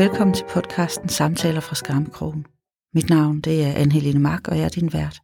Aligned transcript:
velkommen 0.00 0.34
til 0.34 0.44
podcasten 0.50 1.08
Samtaler 1.08 1.60
fra 1.60 1.74
Skammekrogen. 1.74 2.46
Mit 2.94 3.10
navn 3.10 3.40
det 3.40 3.64
er 3.64 3.72
Anne-Helene 3.72 4.18
Mark, 4.18 4.48
og 4.48 4.56
jeg 4.56 4.64
er 4.64 4.68
din 4.68 4.92
vært. 4.92 5.20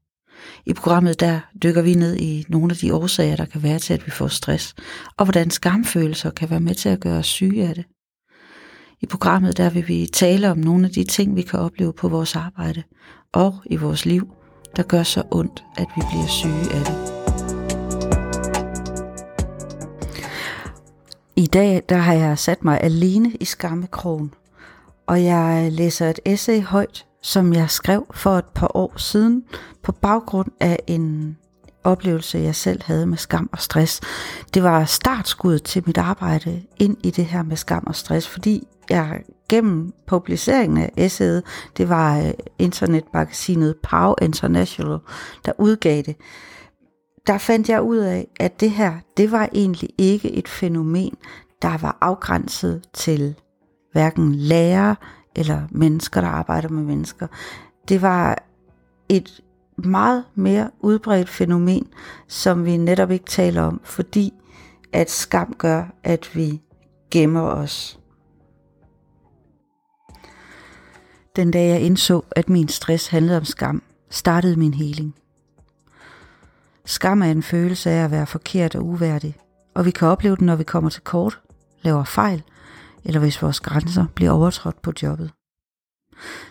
I 0.67 0.72
programmet 0.72 1.21
der 1.21 1.40
dykker 1.62 1.83
vi 1.83 1.95
ned 1.95 2.17
i 2.17 2.45
nogle 2.49 2.72
af 2.72 2.76
de 2.76 2.94
årsager, 2.94 3.37
der 3.37 3.44
kan 3.44 3.62
være 3.62 3.78
til, 3.78 3.94
at 3.94 4.06
vi 4.06 4.10
får 4.10 4.28
stress, 4.28 4.74
og 5.17 5.24
hvordan 5.24 5.51
skamfølelser 5.51 6.31
kan 6.31 6.51
være 6.51 6.60
med 6.60 6.74
til 6.74 6.88
at 6.88 7.01
gøre 7.01 7.19
os 7.19 7.26
syge 7.26 7.69
af 7.69 7.74
det. 7.74 7.85
I 9.01 9.06
programmet 9.06 9.56
der 9.56 9.71
vil 9.71 9.88
vi 9.88 10.06
tale 10.12 10.51
om 10.51 10.58
nogle 10.58 10.87
af 10.87 10.93
de 10.93 11.04
ting, 11.04 11.37
vi 11.37 11.43
kan 11.43 11.58
opleve 11.58 11.93
på 11.93 12.08
vores 12.08 12.37
arbejde 12.37 12.83
og 13.33 13.54
i 13.67 13.77
vores 13.77 14.06
liv, 14.06 14.29
der 14.77 14.83
gør 14.83 15.03
så 15.03 15.22
ondt, 15.31 15.65
at 15.77 15.87
vi 15.97 16.02
bliver 16.11 16.27
syge 16.27 16.73
af 16.74 16.84
det. 16.84 17.16
I 21.36 21.46
dag 21.46 21.82
der 21.88 21.96
har 21.96 22.14
jeg 22.14 22.38
sat 22.38 22.64
mig 22.64 22.80
alene 22.80 23.30
i 23.40 23.45
skammekrogen, 23.45 24.32
og 25.06 25.24
jeg 25.24 25.73
læser 25.73 26.10
et 26.10 26.20
essay 26.24 26.62
højt, 26.62 27.06
som 27.23 27.52
jeg 27.52 27.70
skrev 27.70 28.06
for 28.14 28.30
et 28.30 28.45
par 28.55 28.77
år 28.77 28.92
siden 28.97 29.45
på 29.83 29.92
baggrund 29.92 30.48
af 30.60 30.78
en 30.87 31.37
oplevelse, 31.84 32.38
jeg 32.38 32.55
selv 32.55 32.83
havde 32.84 33.06
med 33.06 33.19
skam 33.19 33.48
og 33.52 33.61
stress. 33.61 34.00
Det 34.55 34.62
var 34.62 34.84
startskuddet 34.84 35.62
til 35.62 35.83
mit 35.87 35.98
arbejde 35.98 36.62
ind 36.78 36.97
i 37.02 37.11
det 37.11 37.24
her 37.24 37.42
med 37.42 37.56
skam 37.56 37.84
og 37.87 37.95
stress, 37.95 38.28
fordi 38.28 38.66
jeg 38.91 39.23
gennem 39.48 39.92
publiceringen 40.06 40.78
af 40.78 40.92
essayet, 40.97 41.42
det 41.77 41.88
var 41.88 42.19
øh, 42.19 42.33
internetmagasinet 42.59 43.75
Pow 43.83 44.14
International, 44.23 44.98
der 45.45 45.52
udgav 45.59 46.02
det, 46.02 46.16
der 47.27 47.38
fandt 47.38 47.69
jeg 47.69 47.83
ud 47.83 47.97
af, 47.97 48.28
at 48.41 48.61
det 48.61 48.70
her, 48.70 48.95
det 49.16 49.33
var 49.33 49.48
egentlig 49.55 49.91
ikke 49.98 50.33
et 50.33 50.48
fænomen, 50.48 51.14
der 51.62 51.78
var 51.78 51.98
afgrænset 52.00 52.83
til 52.95 53.34
hverken 53.97 54.34
lærere 54.34 54.97
eller 55.36 55.62
mennesker, 55.70 56.20
der 56.20 56.28
arbejder 56.28 56.69
med 56.69 56.83
mennesker. 56.83 57.27
Det 57.89 58.02
var 58.02 58.42
et 59.08 59.41
meget 59.77 60.25
mere 60.34 60.70
udbredt 60.80 61.28
fænomen, 61.28 61.86
som 62.28 62.64
vi 62.64 62.77
netop 62.77 63.11
ikke 63.11 63.24
taler 63.24 63.62
om, 63.62 63.80
fordi 63.84 64.33
at 64.92 65.11
skam 65.11 65.55
gør, 65.58 65.84
at 66.05 66.30
vi 66.34 66.62
gemmer 67.11 67.41
os. 67.41 67.98
Den 71.36 71.50
dag 71.50 71.69
jeg 71.69 71.80
indså, 71.80 72.22
at 72.30 72.48
min 72.48 72.69
stress 72.69 73.08
handlede 73.08 73.36
om 73.36 73.44
skam, 73.44 73.83
startede 74.11 74.56
min 74.56 74.74
heling. 74.74 75.14
Skam 76.84 77.22
er 77.22 77.30
en 77.30 77.42
følelse 77.42 77.91
af 77.91 78.05
at 78.05 78.11
være 78.11 78.27
forkert 78.27 78.74
og 78.74 78.86
uværdig, 78.86 79.36
og 79.74 79.84
vi 79.84 79.91
kan 79.91 80.08
opleve 80.08 80.36
den, 80.36 80.47
når 80.47 80.56
vi 80.56 80.64
kommer 80.64 80.91
til 80.91 81.02
kort, 81.02 81.41
laver 81.83 82.05
fejl, 82.05 82.42
eller 83.06 83.20
hvis 83.20 83.42
vores 83.42 83.60
grænser 83.60 84.06
bliver 84.14 84.30
overtrådt 84.30 84.82
på 84.82 84.92
jobbet. 85.02 85.32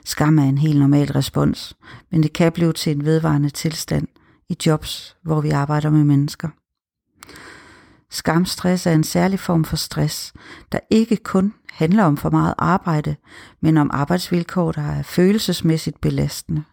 Skam 0.06 0.40
er 0.40 0.44
en 0.44 0.58
helt 0.58 0.80
normal 0.80 1.12
respons, 1.12 1.78
men 2.12 2.24
det 2.24 2.34
kan 2.34 2.52
blive 2.52 2.74
til 2.74 2.96
en 2.96 3.06
vedvarende 3.06 3.50
tilstand 3.50 4.08
i 4.50 4.58
jobs, 4.66 5.18
hvor 5.24 5.42
vi 5.42 5.50
arbejder 5.50 5.90
med 5.90 6.04
mennesker. 6.04 6.50
Skamstress 8.10 8.86
er 8.86 8.92
en 8.92 9.04
særlig 9.04 9.40
form 9.40 9.66
for 9.66 9.76
stress, 9.76 10.34
der 10.72 10.80
ikke 10.90 11.16
kun 11.16 11.54
handler 11.72 12.04
om 12.04 12.18
for 12.18 12.30
meget 12.30 12.54
arbejde, 12.58 13.16
men 13.62 13.78
om 13.78 13.90
arbejdsvilkår, 13.94 14.72
der 14.72 14.82
er 14.82 15.04
følelsesmæssigt 15.04 16.02
belastende. 16.02 16.64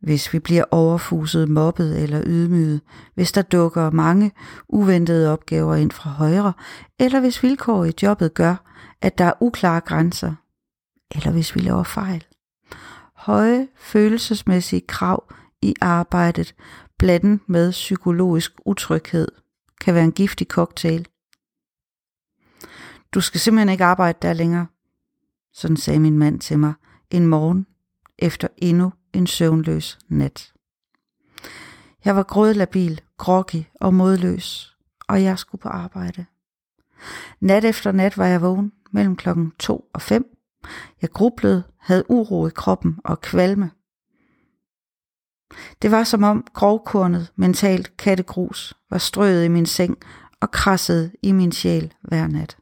Hvis 0.00 0.32
vi 0.32 0.38
bliver 0.38 0.64
overfuset, 0.70 1.48
mobbet 1.48 2.02
eller 2.02 2.22
ydmyget, 2.26 2.80
hvis 3.14 3.32
der 3.32 3.42
dukker 3.42 3.90
mange 3.90 4.32
uventede 4.68 5.32
opgaver 5.32 5.74
ind 5.74 5.90
fra 5.90 6.10
højre, 6.10 6.52
eller 6.98 7.20
hvis 7.20 7.42
vilkår 7.42 7.84
i 7.84 7.92
jobbet 8.02 8.34
gør, 8.34 8.56
at 9.00 9.18
der 9.18 9.24
er 9.24 9.32
uklare 9.40 9.80
grænser, 9.80 10.34
eller 11.10 11.30
hvis 11.30 11.54
vi 11.54 11.60
laver 11.60 11.82
fejl. 11.82 12.24
Høje 13.16 13.68
følelsesmæssige 13.76 14.80
krav 14.80 15.32
i 15.62 15.74
arbejdet, 15.80 16.54
blandet 16.98 17.40
med 17.46 17.70
psykologisk 17.70 18.52
utryghed, 18.66 19.28
kan 19.80 19.94
være 19.94 20.04
en 20.04 20.12
giftig 20.12 20.46
cocktail. 20.46 21.08
Du 23.14 23.20
skal 23.20 23.40
simpelthen 23.40 23.68
ikke 23.68 23.84
arbejde 23.84 24.18
der 24.22 24.32
længere, 24.32 24.66
sådan 25.52 25.76
sagde 25.76 26.00
min 26.00 26.18
mand 26.18 26.40
til 26.40 26.58
mig 26.58 26.72
en 27.10 27.26
morgen 27.26 27.66
efter 28.18 28.48
endnu 28.56 28.92
en 29.12 29.26
søvnløs 29.26 29.98
nat. 30.08 30.52
Jeg 32.04 32.16
var 32.16 32.22
grødlabil, 32.22 33.00
groggy 33.16 33.64
og 33.74 33.94
modløs, 33.94 34.76
og 35.08 35.22
jeg 35.22 35.38
skulle 35.38 35.62
på 35.62 35.68
arbejde. 35.68 36.26
Nat 37.40 37.64
efter 37.64 37.92
nat 37.92 38.18
var 38.18 38.26
jeg 38.26 38.42
vågen 38.42 38.72
mellem 38.92 39.16
klokken 39.16 39.52
2 39.58 39.90
og 39.92 40.02
5. 40.02 40.38
Jeg 41.02 41.10
grublede, 41.10 41.62
havde 41.78 42.10
uro 42.10 42.46
i 42.46 42.50
kroppen 42.54 42.98
og 43.04 43.20
kvalme. 43.20 43.70
Det 45.82 45.90
var 45.90 46.04
som 46.04 46.22
om 46.22 46.46
grovkornet 46.54 47.32
mentalt 47.36 47.96
kattegrus 47.96 48.74
var 48.90 48.98
strøet 48.98 49.44
i 49.44 49.48
min 49.48 49.66
seng 49.66 49.98
og 50.40 50.50
krassede 50.50 51.12
i 51.22 51.32
min 51.32 51.52
sjæl 51.52 51.94
hver 52.02 52.26
nat. 52.26 52.56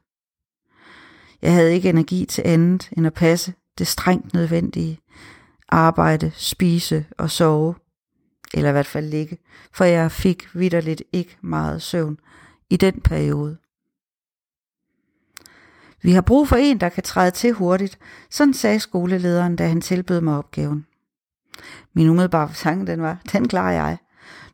Jeg 1.41 1.53
havde 1.53 1.73
ikke 1.73 1.89
energi 1.89 2.25
til 2.25 2.41
andet 2.45 2.89
end 2.97 3.07
at 3.07 3.13
passe 3.13 3.53
det 3.77 3.87
strengt 3.87 4.33
nødvendige. 4.33 4.99
Arbejde, 5.69 6.31
spise 6.35 7.05
og 7.17 7.31
sove. 7.31 7.75
Eller 8.53 8.69
i 8.69 8.71
hvert 8.71 8.87
fald 8.87 9.09
ligge, 9.09 9.37
for 9.73 9.83
jeg 9.85 10.11
fik 10.11 10.55
vidderligt 10.55 11.03
ikke 11.13 11.37
meget 11.41 11.81
søvn 11.81 12.19
i 12.69 12.77
den 12.77 13.01
periode. 13.01 13.57
Vi 16.01 16.11
har 16.11 16.21
brug 16.21 16.47
for 16.47 16.55
en, 16.55 16.79
der 16.79 16.89
kan 16.89 17.03
træde 17.03 17.31
til 17.31 17.53
hurtigt, 17.53 17.99
sådan 18.29 18.53
sagde 18.53 18.79
skolelederen, 18.79 19.55
da 19.55 19.67
han 19.67 19.81
tilbød 19.81 20.21
mig 20.21 20.37
opgaven. 20.37 20.85
Min 21.93 22.09
umiddelbare 22.09 22.53
tanke 22.53 22.91
den 22.91 23.01
var, 23.01 23.17
den 23.31 23.47
klarer 23.47 23.71
jeg. 23.71 23.97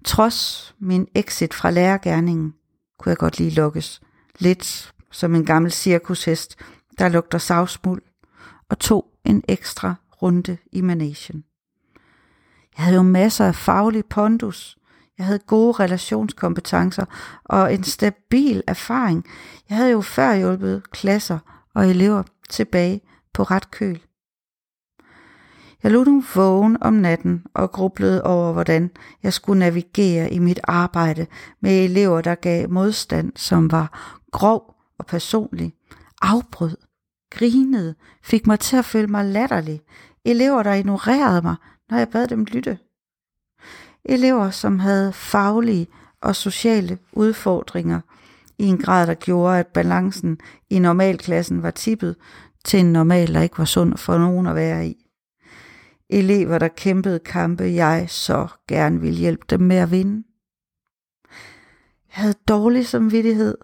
Trods 0.05 0.75
min 0.79 1.07
exit 1.15 1.53
fra 1.53 1.71
lærergærningen, 1.71 2.53
kunne 2.99 3.09
jeg 3.09 3.17
godt 3.17 3.37
lige 3.37 3.49
lukkes. 3.49 4.01
Lidt 4.39 4.93
som 5.11 5.35
en 5.35 5.45
gammel 5.45 5.71
cirkushest, 5.71 6.55
der 6.99 7.09
lugter 7.09 7.37
savsmuld, 7.37 8.01
og 8.69 8.79
tog 8.79 9.05
en 9.25 9.43
ekstra 9.47 9.95
runde 10.23 10.57
i 10.71 10.81
managen. 10.81 11.43
Jeg 12.77 12.85
havde 12.85 12.95
jo 12.95 13.03
masser 13.03 13.45
af 13.45 13.55
faglig 13.55 14.05
pondus. 14.05 14.77
Jeg 15.17 15.25
havde 15.25 15.39
gode 15.39 15.71
relationskompetencer 15.71 17.05
og 17.43 17.73
en 17.73 17.83
stabil 17.83 18.61
erfaring. 18.67 19.25
Jeg 19.69 19.77
havde 19.77 19.91
jo 19.91 20.01
før 20.01 20.35
hjulpet 20.35 20.91
klasser 20.91 21.39
og 21.75 21.89
elever 21.89 22.23
tilbage 22.49 23.01
på 23.33 23.43
ret 23.43 23.71
køl. 23.71 24.01
Jeg 25.83 25.91
lå 25.91 26.03
nu 26.03 26.23
vågen 26.35 26.77
om 26.81 26.93
natten 26.93 27.43
og 27.53 27.71
grublede 27.71 28.23
over, 28.23 28.53
hvordan 28.53 28.91
jeg 29.23 29.33
skulle 29.33 29.59
navigere 29.59 30.31
i 30.31 30.39
mit 30.39 30.59
arbejde 30.63 31.27
med 31.61 31.83
elever, 31.83 32.21
der 32.21 32.35
gav 32.35 32.69
modstand, 32.69 33.31
som 33.35 33.71
var 33.71 34.15
grov 34.31 34.75
og 34.99 35.05
personlig, 35.05 35.73
afbrød, 36.21 36.77
grinede, 37.31 37.95
fik 38.23 38.47
mig 38.47 38.59
til 38.59 38.77
at 38.77 38.85
føle 38.85 39.07
mig 39.07 39.25
latterlig. 39.25 39.81
Elever, 40.25 40.63
der 40.63 40.73
ignorerede 40.73 41.41
mig, 41.41 41.55
når 41.89 41.97
jeg 41.97 42.09
bad 42.09 42.27
dem 42.27 42.43
lytte. 42.43 42.79
Elever, 44.05 44.49
som 44.49 44.79
havde 44.79 45.13
faglige 45.13 45.87
og 46.21 46.35
sociale 46.35 46.97
udfordringer 47.13 48.01
i 48.57 48.65
en 48.65 48.77
grad, 48.77 49.07
der 49.07 49.13
gjorde, 49.13 49.59
at 49.59 49.67
balancen 49.67 50.39
i 50.69 50.79
normalklassen 50.79 51.63
var 51.63 51.71
tippet 51.71 52.15
til 52.65 52.79
en 52.79 52.93
normal, 52.93 53.33
der 53.33 53.41
ikke 53.41 53.57
var 53.57 53.65
sund 53.65 53.97
for 53.97 54.17
nogen 54.17 54.47
at 54.47 54.55
være 54.55 54.87
i. 54.87 55.05
Elever, 56.09 56.59
der 56.59 56.67
kæmpede 56.67 57.19
kampe, 57.19 57.63
jeg 57.63 58.05
så 58.09 58.47
gerne 58.67 59.01
ville 59.01 59.17
hjælpe 59.17 59.45
dem 59.49 59.59
med 59.59 59.75
at 59.75 59.91
vinde. 59.91 60.23
Jeg 62.07 62.23
havde 62.23 62.35
dårlig 62.47 62.87
samvittighed, 62.87 63.57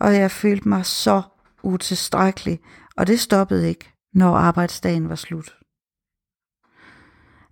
og 0.00 0.14
jeg 0.14 0.30
følte 0.30 0.68
mig 0.68 0.86
så 0.86 1.22
utilstrækkelig, 1.62 2.60
og 2.96 3.06
det 3.06 3.20
stoppede 3.20 3.68
ikke, 3.68 3.92
når 4.14 4.36
arbejdsdagen 4.36 5.08
var 5.08 5.14
slut. 5.14 5.56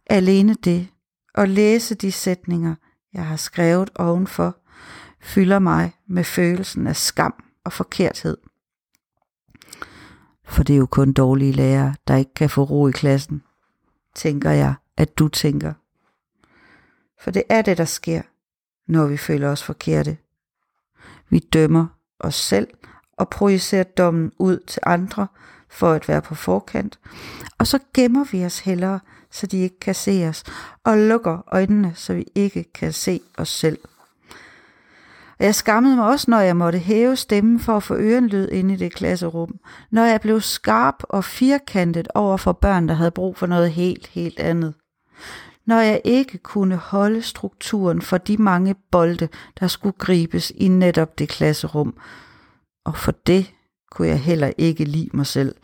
Alene 0.07 0.55
det, 0.55 0.89
at 1.35 1.49
læse 1.49 1.95
de 1.95 2.13
sætninger, 2.13 2.75
jeg 3.13 3.27
har 3.27 3.37
skrevet 3.37 3.91
ovenfor, 3.95 4.57
fylder 5.21 5.59
mig 5.59 5.93
med 6.07 6.25
følelsen 6.25 6.87
af 6.87 6.97
skam 6.97 7.45
og 7.65 7.73
forkerthed. 7.73 8.37
For 10.45 10.63
det 10.63 10.75
er 10.75 10.79
jo 10.79 10.87
kun 10.87 11.13
dårlige 11.13 11.53
lærere, 11.53 11.95
der 12.09 12.17
ikke 12.17 12.35
kan 12.35 12.51
få 12.51 12.63
ro 12.63 12.89
i 12.89 12.93
klassen, 12.93 13.43
tænker 14.15 14.51
jeg, 14.51 14.75
at 14.97 15.19
du 15.19 15.29
tænker. 15.29 15.73
For 17.21 17.31
det 17.31 17.43
er 17.49 17.63
det, 17.63 17.79
der 17.79 17.85
sker, 17.85 18.23
når 18.87 19.07
vi 19.07 19.17
føler 19.17 19.49
os 19.49 19.63
forkerte. 19.63 20.17
Vi 21.29 21.39
dømmer 21.39 21.87
os 22.19 22.35
selv 22.35 22.69
og 23.13 23.29
projicerer 23.29 23.85
dommen 23.85 24.33
ud 24.39 24.59
til 24.67 24.83
andre 24.87 25.27
for 25.69 25.93
at 25.93 26.09
være 26.09 26.23
på 26.23 26.35
forkant, 26.35 26.99
og 27.59 27.67
så 27.67 27.79
gemmer 27.95 28.25
vi 28.25 28.45
os 28.45 28.59
hellere, 28.59 29.01
så 29.35 29.47
de 29.47 29.59
ikke 29.59 29.81
kan 29.81 29.95
se 29.95 30.27
os, 30.29 30.45
og 30.85 30.99
lukker 30.99 31.39
øjnene, 31.53 31.93
så 31.95 32.15
vi 32.15 32.25
ikke 32.35 32.65
kan 32.73 32.93
se 32.93 33.21
os 33.39 33.49
selv. 33.49 33.79
Og 35.39 35.45
jeg 35.45 35.55
skammede 35.55 35.97
mig 35.97 36.07
også, 36.07 36.31
når 36.31 36.41
jeg 36.41 36.57
måtte 36.57 36.79
hæve 36.79 37.17
stemmen 37.17 37.61
for 37.61 37.77
at 37.77 37.83
få 37.83 37.95
ørenlyd 37.97 38.49
ind 38.49 38.71
i 38.71 38.77
det 38.77 38.95
klasserum. 38.95 39.59
Når 39.91 40.05
jeg 40.05 40.21
blev 40.21 40.41
skarp 40.41 40.95
og 41.09 41.25
firkantet 41.25 42.09
over 42.15 42.37
for 42.37 42.53
børn, 42.53 42.89
der 42.89 42.95
havde 42.95 43.11
brug 43.11 43.37
for 43.37 43.47
noget 43.47 43.71
helt, 43.71 44.07
helt 44.07 44.41
andet. 44.41 44.75
Når 45.67 45.81
jeg 45.81 46.01
ikke 46.05 46.39
kunne 46.39 46.77
holde 46.77 47.23
strukturen 47.23 48.03
for 48.03 48.19
de 48.19 48.37
mange 48.37 48.75
bolde, 48.91 49.29
der 49.61 49.67
skulle 49.67 49.97
gribes 49.99 50.53
i 50.55 50.69
netop 50.69 51.19
det 51.19 51.29
klasserum. 51.29 51.95
Og 52.85 52.97
for 52.97 53.13
det 53.13 53.53
kunne 53.91 54.09
jeg 54.09 54.21
heller 54.21 54.53
ikke 54.59 54.85
lide 54.85 55.11
mig 55.13 55.27
selv. 55.27 55.55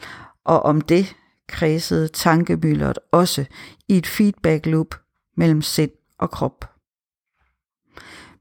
Og 0.44 0.62
om 0.62 0.81
det 0.81 1.17
kredsede 1.50 2.08
tankemyldret 2.08 2.99
også 3.12 3.44
i 3.88 3.97
et 3.99 4.06
feedback 4.06 4.67
loop 4.67 4.94
mellem 5.37 5.62
sind 5.62 5.91
og 6.19 6.31
krop. 6.31 6.70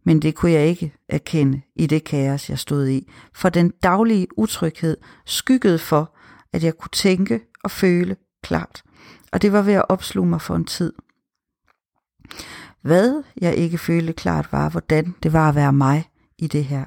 Men 0.04 0.22
det 0.22 0.36
kunne 0.36 0.52
jeg 0.52 0.68
ikke 0.68 0.94
erkende 1.10 1.62
i 1.76 1.88
det 1.88 2.04
kaos, 2.04 2.50
jeg 2.50 2.60
stod 2.60 2.88
i, 2.88 3.12
for 3.34 3.50
den 3.50 3.70
daglige 3.84 4.28
utryghed 4.38 4.98
skyggede 5.26 5.80
for, 5.80 6.16
at 6.54 6.64
jeg 6.64 6.78
kunne 6.78 6.92
tænke 6.94 7.42
og 7.64 7.72
føle 7.72 8.16
klart, 8.44 8.84
og 9.32 9.42
det 9.42 9.52
var 9.52 9.62
ved 9.62 9.74
at 9.74 9.86
opsluge 9.90 10.30
mig 10.30 10.42
for 10.42 10.56
en 10.56 10.66
tid. 10.66 10.94
Hvad 12.82 13.24
jeg 13.42 13.56
ikke 13.56 13.78
følte 13.78 14.14
klart 14.14 14.52
var, 14.52 14.70
hvordan 14.70 15.16
det 15.24 15.34
var 15.34 15.50
at 15.50 15.56
være 15.56 15.74
mig 15.74 16.10
i 16.38 16.48
det 16.48 16.66
her. 16.66 16.86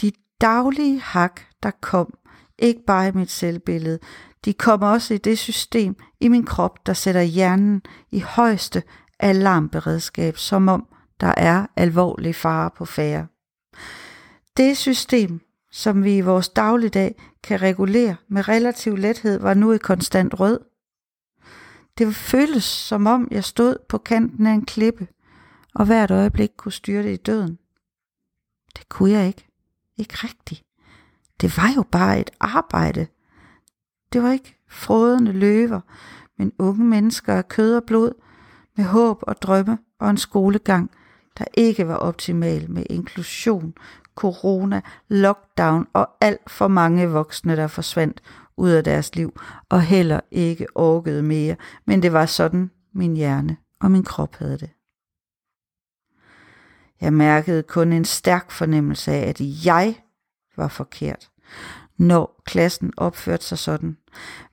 De 0.00 0.12
daglige 0.40 1.00
hak, 1.00 1.40
der 1.62 1.70
kom, 1.70 2.14
ikke 2.58 2.82
bare 2.86 3.08
i 3.08 3.12
mit 3.12 3.30
selvbillede, 3.30 3.98
de 4.44 4.54
kommer 4.54 4.86
også 4.86 5.14
i 5.14 5.18
det 5.18 5.38
system 5.38 5.96
i 6.20 6.28
min 6.28 6.44
krop, 6.44 6.86
der 6.86 6.92
sætter 6.92 7.22
hjernen 7.22 7.82
i 8.10 8.20
højeste 8.20 8.82
alarmberedskab, 9.18 10.36
som 10.36 10.68
om 10.68 10.86
der 11.20 11.34
er 11.36 11.66
alvorlig 11.76 12.34
fare 12.34 12.70
på 12.76 12.84
færre. 12.84 13.26
Det 14.56 14.76
system, 14.76 15.40
som 15.70 16.04
vi 16.04 16.16
i 16.16 16.20
vores 16.20 16.48
dagligdag 16.48 17.14
kan 17.42 17.62
regulere 17.62 18.16
med 18.28 18.48
relativ 18.48 18.96
lethed, 18.96 19.38
var 19.38 19.54
nu 19.54 19.72
i 19.72 19.78
konstant 19.78 20.40
rød. 20.40 20.60
Det 21.98 22.14
føltes 22.14 22.64
som 22.64 23.06
om 23.06 23.28
jeg 23.30 23.44
stod 23.44 23.76
på 23.88 23.98
kanten 23.98 24.46
af 24.46 24.52
en 24.52 24.64
klippe, 24.64 25.08
og 25.74 25.86
hvert 25.86 26.10
øjeblik 26.10 26.50
kunne 26.56 26.72
styre 26.72 27.02
det 27.02 27.12
i 27.12 27.22
døden. 27.22 27.58
Det 28.76 28.88
kunne 28.88 29.10
jeg 29.10 29.26
ikke. 29.26 29.48
Ikke 29.96 30.14
rigtigt. 30.14 30.62
Det 31.40 31.56
var 31.56 31.72
jo 31.76 31.82
bare 31.82 32.20
et 32.20 32.30
arbejde. 32.40 33.06
Det 34.12 34.22
var 34.22 34.32
ikke 34.32 34.58
frådende 34.68 35.32
løver, 35.32 35.80
men 36.38 36.52
unge 36.58 36.84
mennesker 36.84 37.34
af 37.34 37.48
kød 37.48 37.76
og 37.76 37.84
blod, 37.84 38.12
med 38.76 38.84
håb 38.84 39.18
og 39.22 39.42
drømme 39.42 39.78
og 40.00 40.10
en 40.10 40.16
skolegang, 40.16 40.90
der 41.38 41.44
ikke 41.54 41.88
var 41.88 41.96
optimal 41.96 42.70
med 42.70 42.84
inklusion, 42.90 43.74
corona, 44.14 44.80
lockdown 45.08 45.86
og 45.92 46.10
alt 46.20 46.50
for 46.50 46.68
mange 46.68 47.10
voksne, 47.10 47.56
der 47.56 47.66
forsvandt 47.66 48.22
ud 48.56 48.70
af 48.70 48.84
deres 48.84 49.16
liv 49.16 49.40
og 49.68 49.82
heller 49.82 50.20
ikke 50.30 50.66
orkede 50.74 51.22
mere, 51.22 51.56
men 51.84 52.02
det 52.02 52.12
var 52.12 52.26
sådan 52.26 52.70
min 52.92 53.16
hjerne 53.16 53.56
og 53.80 53.90
min 53.90 54.04
krop 54.04 54.36
havde 54.36 54.58
det. 54.58 54.70
Jeg 57.00 57.12
mærkede 57.12 57.62
kun 57.62 57.92
en 57.92 58.04
stærk 58.04 58.50
fornemmelse 58.50 59.12
af, 59.12 59.28
at 59.28 59.40
jeg 59.64 59.94
var 60.56 60.68
forkert, 60.68 61.30
når 62.02 62.42
klassen 62.46 62.92
opførte 62.96 63.44
sig 63.44 63.58
sådan. 63.58 63.96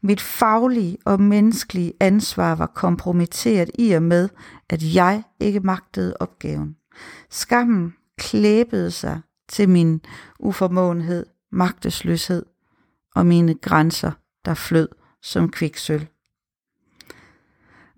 Mit 0.02 0.22
faglige 0.22 0.98
og 1.06 1.22
menneskelige 1.22 1.94
ansvar 2.00 2.56
var 2.56 2.66
kompromitteret 2.66 3.72
i 3.80 3.92
og 3.92 4.04
med, 4.04 4.30
at 4.70 4.96
jeg 4.96 5.24
ikke 5.40 5.60
magtede 5.60 6.18
opgaven. 6.20 6.76
Skammen 7.30 7.94
klæbede 8.18 8.92
sig 8.92 9.22
til 9.48 9.70
min 9.70 10.02
uformåenhed, 10.40 11.26
magtesløshed 11.52 12.46
og 13.16 13.26
mine 13.26 13.54
grænser, 13.54 14.12
der 14.46 14.54
flød 14.54 14.90
som 15.22 15.50
kviksøl. 15.50 16.08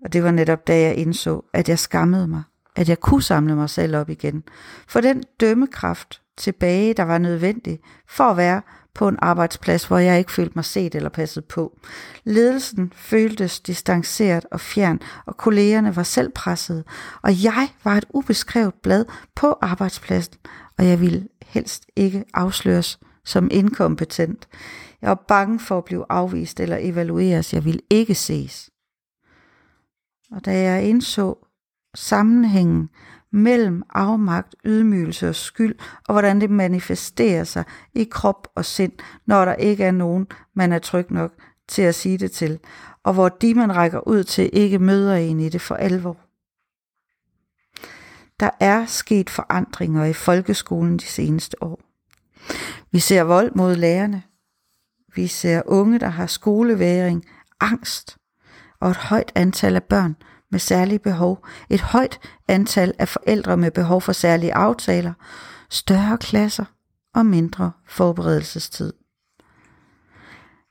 Og 0.04 0.12
det 0.12 0.24
var 0.24 0.30
netop 0.30 0.66
da 0.66 0.80
jeg 0.80 0.94
indså, 0.94 1.44
at 1.52 1.68
jeg 1.68 1.78
skammede 1.78 2.28
mig, 2.28 2.42
at 2.76 2.88
jeg 2.88 3.00
kunne 3.00 3.22
samle 3.22 3.56
mig 3.56 3.70
selv 3.70 3.96
op 3.96 4.10
igen. 4.10 4.44
For 4.88 5.00
den 5.00 5.22
dømmekraft 5.40 6.22
tilbage, 6.36 6.94
der 6.94 7.02
var 7.02 7.18
nødvendig 7.18 7.80
for 8.08 8.24
at 8.24 8.36
være 8.36 8.62
på 8.94 9.08
en 9.08 9.18
arbejdsplads, 9.22 9.84
hvor 9.84 9.98
jeg 9.98 10.18
ikke 10.18 10.32
følte 10.32 10.52
mig 10.54 10.64
set 10.64 10.94
eller 10.94 11.08
passet 11.08 11.44
på. 11.44 11.78
Ledelsen 12.24 12.92
føltes 12.96 13.60
distanceret 13.60 14.46
og 14.50 14.60
fjern, 14.60 15.00
og 15.26 15.36
kollegerne 15.36 15.96
var 15.96 16.02
selv 16.02 16.32
presset, 16.34 16.84
og 17.22 17.44
jeg 17.44 17.68
var 17.84 17.96
et 17.96 18.04
ubeskrevet 18.10 18.74
blad 18.82 19.04
på 19.34 19.58
arbejdspladsen, 19.60 20.34
og 20.78 20.86
jeg 20.86 21.00
ville 21.00 21.28
helst 21.42 21.86
ikke 21.96 22.24
afsløres 22.34 22.98
som 23.24 23.48
inkompetent. 23.50 24.48
Jeg 25.02 25.08
var 25.08 25.24
bange 25.28 25.60
for 25.60 25.78
at 25.78 25.84
blive 25.84 26.04
afvist 26.08 26.60
eller 26.60 26.78
evalueres. 26.80 27.54
Jeg 27.54 27.64
ville 27.64 27.80
ikke 27.90 28.14
ses. 28.14 28.70
Og 30.30 30.44
da 30.44 30.60
jeg 30.60 30.84
indså 30.84 31.48
sammenhængen 31.94 32.88
mellem 33.32 33.82
afmagt, 33.90 34.54
ydmygelse 34.64 35.28
og 35.28 35.34
skyld, 35.34 35.74
og 36.08 36.14
hvordan 36.14 36.40
det 36.40 36.50
manifesterer 36.50 37.44
sig 37.44 37.64
i 37.94 38.04
krop 38.04 38.48
og 38.54 38.64
sind, 38.64 38.92
når 39.26 39.44
der 39.44 39.54
ikke 39.54 39.84
er 39.84 39.90
nogen, 39.90 40.26
man 40.54 40.72
er 40.72 40.78
tryg 40.78 41.10
nok 41.10 41.32
til 41.68 41.82
at 41.82 41.94
sige 41.94 42.18
det 42.18 42.32
til, 42.32 42.58
og 43.04 43.14
hvor 43.14 43.28
de, 43.28 43.54
man 43.54 43.76
rækker 43.76 44.08
ud 44.08 44.24
til, 44.24 44.50
ikke 44.52 44.78
møder 44.78 45.14
en 45.14 45.40
i 45.40 45.48
det 45.48 45.60
for 45.60 45.74
alvor. 45.74 46.16
Der 48.40 48.50
er 48.60 48.86
sket 48.86 49.30
forandringer 49.30 50.04
i 50.04 50.12
folkeskolen 50.12 50.96
de 50.96 51.04
seneste 51.04 51.62
år. 51.62 51.80
Vi 52.90 52.98
ser 52.98 53.22
vold 53.22 53.52
mod 53.54 53.76
lærerne. 53.76 54.22
Vi 55.14 55.26
ser 55.26 55.62
unge, 55.66 55.98
der 55.98 56.08
har 56.08 56.26
skoleværing, 56.26 57.24
angst 57.60 58.16
og 58.80 58.90
et 58.90 58.96
højt 58.96 59.32
antal 59.34 59.76
af 59.76 59.82
børn, 59.82 60.16
med 60.52 60.60
særlige 60.60 60.98
behov, 60.98 61.46
et 61.70 61.80
højt 61.80 62.20
antal 62.48 62.94
af 62.98 63.08
forældre 63.08 63.56
med 63.56 63.70
behov 63.70 64.00
for 64.00 64.12
særlige 64.12 64.54
aftaler, 64.54 65.12
større 65.70 66.18
klasser 66.18 66.64
og 67.14 67.26
mindre 67.26 67.72
forberedelsestid. 67.88 68.92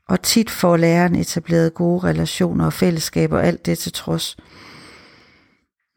Og 0.10 0.22
tit 0.22 0.50
får 0.50 0.78
læreren 0.78 1.16
etableret 1.16 1.74
gode 1.74 2.04
relationer 2.04 2.66
og 2.66 2.74
fællesskaber 2.74 3.40
alt 3.40 3.66
det 3.66 3.78
til 3.78 3.94
trods. 3.94 4.38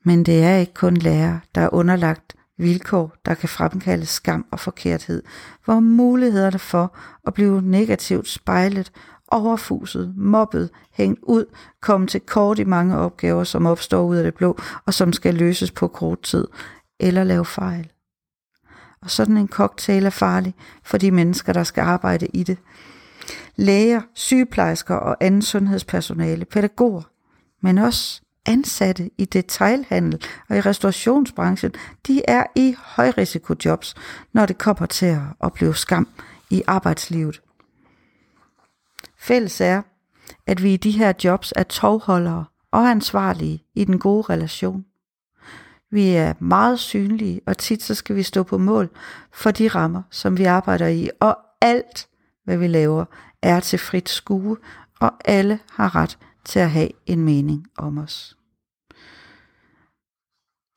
Men 0.05 0.25
det 0.25 0.45
er 0.45 0.57
ikke 0.57 0.75
kun 0.75 0.97
lærer, 0.97 1.39
der 1.55 1.61
er 1.61 1.75
underlagt 1.75 2.35
vilkår, 2.59 3.15
der 3.25 3.35
kan 3.35 3.49
fremkalde 3.49 4.07
skam 4.07 4.47
og 4.51 4.61
forkerthed, 4.61 5.23
hvor 5.65 5.81
mulighederne 5.81 6.59
for 6.59 6.97
at 7.27 7.35
blive 7.35 7.63
negativt 7.63 8.29
spejlet 8.29 8.93
overfuset, 9.29 10.15
mobbet, 10.17 10.71
hængt 10.93 11.21
ud, 11.23 11.45
komme 11.81 12.07
til 12.07 12.21
kort 12.21 12.59
i 12.59 12.65
mange 12.65 12.97
opgaver, 12.97 13.45
som 13.45 13.67
opstår 13.67 14.03
ud 14.03 14.17
af 14.17 14.25
det 14.25 14.35
blå, 14.35 14.59
og 14.87 14.95
som 14.95 15.13
skal 15.13 15.35
løses 15.35 15.71
på 15.71 15.89
kort 15.89 16.23
tid, 16.23 16.47
eller 17.01 17.25
lave 17.25 17.45
fejl. 17.45 17.91
Og 19.03 19.11
sådan 19.11 19.37
en 19.37 19.49
cocktail 19.49 20.07
er 20.07 20.11
farlig 20.11 20.55
for 20.85 20.99
de 20.99 21.11
mennesker, 21.11 21.53
der 21.53 21.65
skal 21.65 21.81
arbejde 21.81 22.27
i 22.27 22.43
det. 22.43 22.59
Læger, 23.57 24.01
sygeplejersker 24.15 24.95
og 24.95 25.17
anden 25.21 25.43
sundhedspersonale, 25.43 26.45
pædagoger, 26.45 27.03
men 27.63 27.79
også 27.79 28.23
ansatte 28.47 29.11
i 29.19 29.25
detailhandel 29.25 30.23
og 30.49 30.57
i 30.57 30.61
restaurationsbranchen, 30.61 31.73
de 32.07 32.23
er 32.29 32.45
i 32.57 32.77
højrisikojobs, 32.79 33.95
når 34.33 34.47
det 34.47 34.59
kommer 34.59 34.87
til 34.87 35.07
at 35.07 35.21
opleve 35.41 35.77
skam 35.77 36.09
i 36.51 36.63
arbejdslivet. 36.67 37.43
Fælles 39.19 39.61
er, 39.61 39.83
at 40.47 40.63
vi 40.63 40.75
i 40.75 40.77
de 40.77 40.91
her 40.91 41.13
jobs 41.25 41.53
er 41.57 41.63
tovholdere 41.63 42.45
og 42.71 42.91
ansvarlige 42.91 43.65
i 43.75 43.85
den 43.85 43.99
gode 43.99 44.23
relation. 44.23 44.85
Vi 45.91 46.09
er 46.09 46.35
meget 46.39 46.79
synlige, 46.79 47.41
og 47.47 47.59
tit 47.59 47.83
så 47.83 47.95
skal 47.95 48.17
vi 48.17 48.23
stå 48.23 48.43
på 48.43 48.59
mål 48.59 48.91
for 49.33 49.51
de 49.51 49.69
rammer, 49.69 50.03
som 50.11 50.39
vi 50.39 50.45
arbejder 50.45 50.87
i, 50.87 51.11
og 51.21 51.39
alt, 51.61 52.09
hvad 52.45 52.57
vi 52.57 52.67
laver, 52.67 53.05
er 53.43 53.61
til 53.61 53.79
frit 53.79 54.09
skue, 54.09 54.57
og 55.01 55.13
alle 55.25 55.59
har 55.71 55.95
ret 55.95 56.19
til 56.45 56.59
at 56.59 56.71
have 56.71 56.89
en 57.07 57.25
mening 57.25 57.67
om 57.77 57.99
os. 57.99 58.37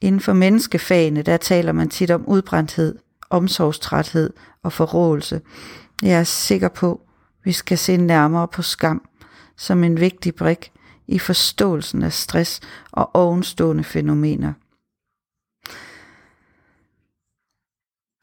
Inden 0.02 0.22
for 0.22 0.34
menneskefagene, 0.34 1.22
der 1.22 1.38
taler 1.38 1.72
man 1.72 1.90
tit 1.90 2.12
om 2.12 2.26
udbrændthed, 2.26 3.00
omsorgstræthed 3.30 4.34
og 4.64 4.74
forrådelse. 4.74 5.42
Jeg 6.02 6.20
er 6.20 6.24
sikker 6.24 6.70
på, 6.70 7.02
vi 7.44 7.52
skal 7.52 7.78
se 7.78 7.98
nærmere 7.98 8.48
på 8.48 8.62
skam 8.62 9.10
som 9.58 9.84
en 9.84 10.00
vigtig 10.00 10.36
brik 10.36 10.72
i 11.08 11.20
forståelsen 11.20 12.04
af 12.04 12.14
stress 12.14 12.60
og 12.92 13.16
ovenstående 13.16 13.84
fænomener. 13.84 14.54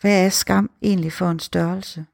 Hvad 0.00 0.26
er 0.26 0.28
skam 0.28 0.70
egentlig 0.82 1.12
for 1.12 1.30
en 1.30 1.40
størrelse? 1.40 2.06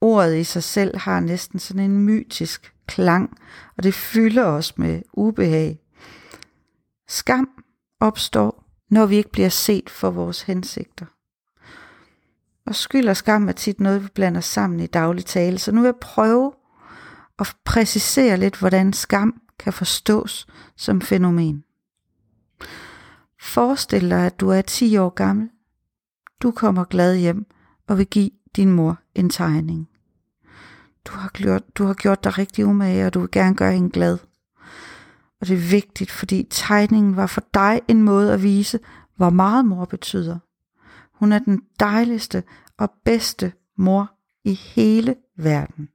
Ordet 0.00 0.36
i 0.36 0.44
sig 0.44 0.62
selv 0.62 0.98
har 0.98 1.20
næsten 1.20 1.58
sådan 1.58 1.90
en 1.90 1.98
mytisk 1.98 2.74
klang, 2.88 3.38
og 3.76 3.82
det 3.82 3.94
fylder 3.94 4.44
os 4.44 4.78
med 4.78 5.02
ubehag. 5.12 5.80
Skam 7.08 7.48
opstår, 8.00 8.64
når 8.90 9.06
vi 9.06 9.16
ikke 9.16 9.32
bliver 9.32 9.48
set 9.48 9.90
for 9.90 10.10
vores 10.10 10.42
hensigter. 10.42 11.06
Og 12.66 12.74
skyld 12.74 13.08
og 13.08 13.16
skam 13.16 13.48
er 13.48 13.52
tit 13.52 13.80
noget, 13.80 14.02
vi 14.02 14.08
blander 14.14 14.40
sammen 14.40 14.80
i 14.80 14.86
daglig 14.86 15.24
tale. 15.24 15.58
Så 15.58 15.72
nu 15.72 15.80
vil 15.80 15.88
jeg 15.88 15.96
prøve 16.00 16.52
at 17.38 17.56
præcisere 17.64 18.36
lidt, 18.36 18.58
hvordan 18.58 18.92
skam 18.92 19.40
kan 19.58 19.72
forstås 19.72 20.46
som 20.76 21.00
fænomen. 21.00 21.64
Forestil 23.42 24.10
dig, 24.10 24.26
at 24.26 24.40
du 24.40 24.48
er 24.48 24.62
10 24.62 24.96
år 24.96 25.08
gammel. 25.08 25.50
Du 26.42 26.50
kommer 26.50 26.84
glad 26.84 27.16
hjem 27.16 27.46
og 27.88 27.98
vil 27.98 28.06
give 28.06 28.30
din 28.56 28.70
mor 28.70 28.98
en 29.14 29.30
tegning. 29.30 29.88
Du 31.08 31.12
har 31.12 31.28
gjort, 31.28 31.76
du 31.78 31.84
har 31.84 31.94
gjort 31.94 32.24
dig 32.24 32.38
rigtig 32.38 32.66
umage, 32.66 33.06
og 33.06 33.14
du 33.14 33.20
vil 33.20 33.30
gerne 33.30 33.56
gøre 33.56 33.72
hende 33.72 33.90
glad. 33.90 34.18
Og 35.40 35.46
det 35.46 35.54
er 35.54 35.70
vigtigt, 35.70 36.10
fordi 36.10 36.46
tegningen 36.50 37.16
var 37.16 37.26
for 37.26 37.42
dig 37.54 37.80
en 37.88 38.02
måde 38.02 38.32
at 38.32 38.42
vise, 38.42 38.80
hvor 39.16 39.30
meget 39.30 39.64
mor 39.64 39.84
betyder. 39.84 40.38
Hun 41.12 41.32
er 41.32 41.38
den 41.38 41.62
dejligste 41.80 42.42
og 42.78 42.90
bedste 43.04 43.52
mor 43.76 44.10
i 44.44 44.54
hele 44.54 45.16
verden. 45.36 45.88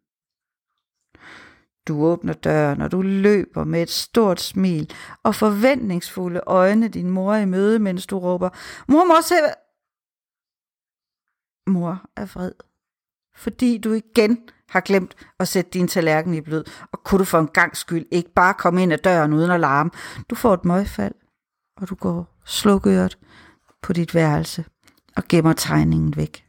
Du 1.88 2.03
åbner 2.05 2.34
døren, 2.34 2.82
og 2.82 2.91
du 2.91 3.01
løber 3.01 3.63
med 3.63 3.82
et 3.82 3.89
stort 3.89 4.41
smil 4.41 4.93
og 5.24 5.36
forventningsfulde 5.36 6.41
øjne 6.48 6.88
din 6.88 7.10
mor 7.10 7.36
i 7.36 7.46
møde, 7.46 7.79
mens 7.79 8.08
du 8.08 8.20
råber, 8.20 8.50
mor, 8.88 9.05
mor, 9.05 9.22
se 9.22 9.36
Mor 11.67 12.05
er 12.15 12.25
vred, 12.25 12.51
fordi 13.36 13.77
du 13.77 13.93
igen 13.93 14.50
har 14.74 14.80
glemt 14.80 15.15
at 15.39 15.48
sætte 15.48 15.72
din 15.72 15.88
tallerken 15.88 16.34
i 16.34 16.42
blød, 16.42 16.63
og 16.92 17.03
kunne 17.03 17.20
du 17.20 17.25
for 17.25 17.39
en 17.39 17.48
gang 17.48 17.77
skyld 17.77 18.06
ikke 18.12 18.34
bare 18.34 18.53
komme 18.53 18.84
ind 18.84 18.94
ad 18.94 18.98
døren 18.98 19.34
uden 19.34 19.51
at 19.51 19.60
larme. 19.60 19.92
Du 20.30 20.36
får 20.36 20.53
et 20.53 20.65
møgfald, 20.65 21.13
og 21.82 21.89
du 21.89 21.96
går 21.96 22.39
slukøret 22.46 23.18
på 23.82 23.94
dit 23.94 24.15
værelse 24.15 24.65
og 25.15 25.24
gemmer 25.30 25.53
tegningen 25.53 26.15
væk. 26.15 26.46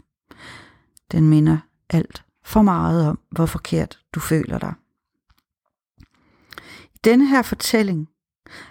Den 1.13 1.29
minder 1.29 1.59
alt 1.91 2.25
for 2.45 2.63
meget 2.63 3.09
om, 3.09 3.19
hvor 3.31 3.47
forkert 3.47 3.99
du 4.15 4.21
føler 4.21 4.59
dig. 4.59 4.75
I 6.95 6.99
denne 7.05 7.29
her 7.29 7.43
fortælling 7.43 8.09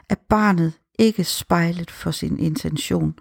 er 0.10 0.16
barnet 0.30 0.74
ikke 1.00 1.24
spejlet 1.24 1.92
for 1.92 2.12
sin 2.12 2.40
intention 2.40 3.16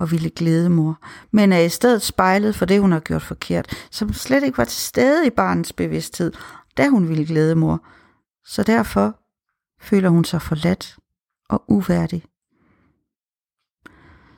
og 0.00 0.10
ville 0.10 0.30
glæde 0.30 0.70
mor, 0.70 0.98
men 1.30 1.52
er 1.52 1.58
i 1.58 1.68
stedet 1.68 2.02
spejlet 2.02 2.56
for 2.56 2.64
det, 2.64 2.80
hun 2.80 2.92
har 2.92 3.00
gjort 3.00 3.22
forkert, 3.22 3.86
som 3.90 4.12
slet 4.12 4.42
ikke 4.42 4.58
var 4.58 4.64
til 4.64 4.82
stede 4.82 5.26
i 5.26 5.30
barnets 5.30 5.72
bevidsthed, 5.72 6.32
da 6.76 6.88
hun 6.88 7.08
ville 7.08 7.26
glæde 7.26 7.54
mor. 7.54 7.84
Så 8.44 8.62
derfor 8.62 9.18
føler 9.80 10.08
hun 10.08 10.24
sig 10.24 10.42
forladt 10.42 10.96
og 11.48 11.64
uværdig. 11.68 12.24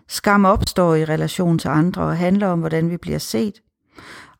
Skam 0.09 0.45
opstår 0.45 0.95
i 0.95 1.05
relation 1.05 1.59
til 1.59 1.69
andre 1.69 2.03
og 2.03 2.17
handler 2.17 2.49
om, 2.49 2.59
hvordan 2.59 2.91
vi 2.91 2.97
bliver 2.97 3.19
set, 3.19 3.63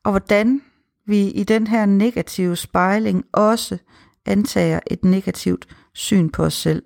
og 0.05 0.11
hvordan 0.11 0.63
vi 1.07 1.29
i 1.29 1.45
den 1.45 1.67
her 1.67 1.87
negative 1.87 2.57
spejling 2.57 3.25
også 3.33 3.79
antager 4.27 4.81
et 4.91 5.05
negativt 5.05 5.67
syn 5.95 6.31
på 6.31 6.45
os 6.45 6.55
selv. 6.55 6.83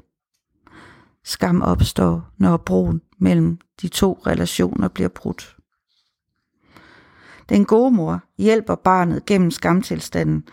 Skam 1.29 1.63
opstår, 1.63 2.29
når 2.39 2.57
broen 2.57 3.01
mellem 3.19 3.59
de 3.83 3.89
to 3.89 4.23
relationer 4.27 4.89
bliver 4.89 5.09
brudt. 5.09 5.57
Den 7.49 7.65
gode 7.65 7.91
mor 7.91 8.21
hjælper 8.39 8.75
barnet 8.75 9.27
gennem 9.27 9.51
skamtilstanden, 9.51 10.49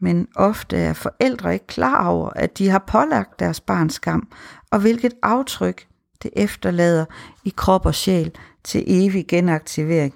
men 0.00 0.28
ofte 0.36 0.76
er 0.76 0.92
forældre 0.92 1.52
ikke 1.52 1.66
klar 1.66 2.08
over, 2.08 2.30
at 2.30 2.58
de 2.58 2.68
har 2.68 2.84
pålagt 2.86 3.38
deres 3.38 3.60
barns 3.60 3.94
skam, 3.94 4.28
og 4.70 4.80
hvilket 4.80 5.12
aftryk 5.22 5.86
det 6.22 6.30
efterlader 6.36 7.04
i 7.44 7.52
krop 7.56 7.86
og 7.86 7.94
sjæl 7.94 8.32
til 8.64 8.84
evig 8.86 9.26
genaktivering, 9.28 10.14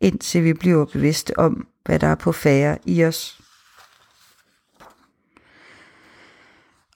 indtil 0.00 0.44
vi 0.44 0.52
bliver 0.52 0.84
bevidste 0.84 1.38
om, 1.38 1.66
hvad 1.84 1.98
der 1.98 2.06
er 2.06 2.14
på 2.14 2.32
færre 2.32 2.78
i 2.86 3.04
os. 3.04 3.41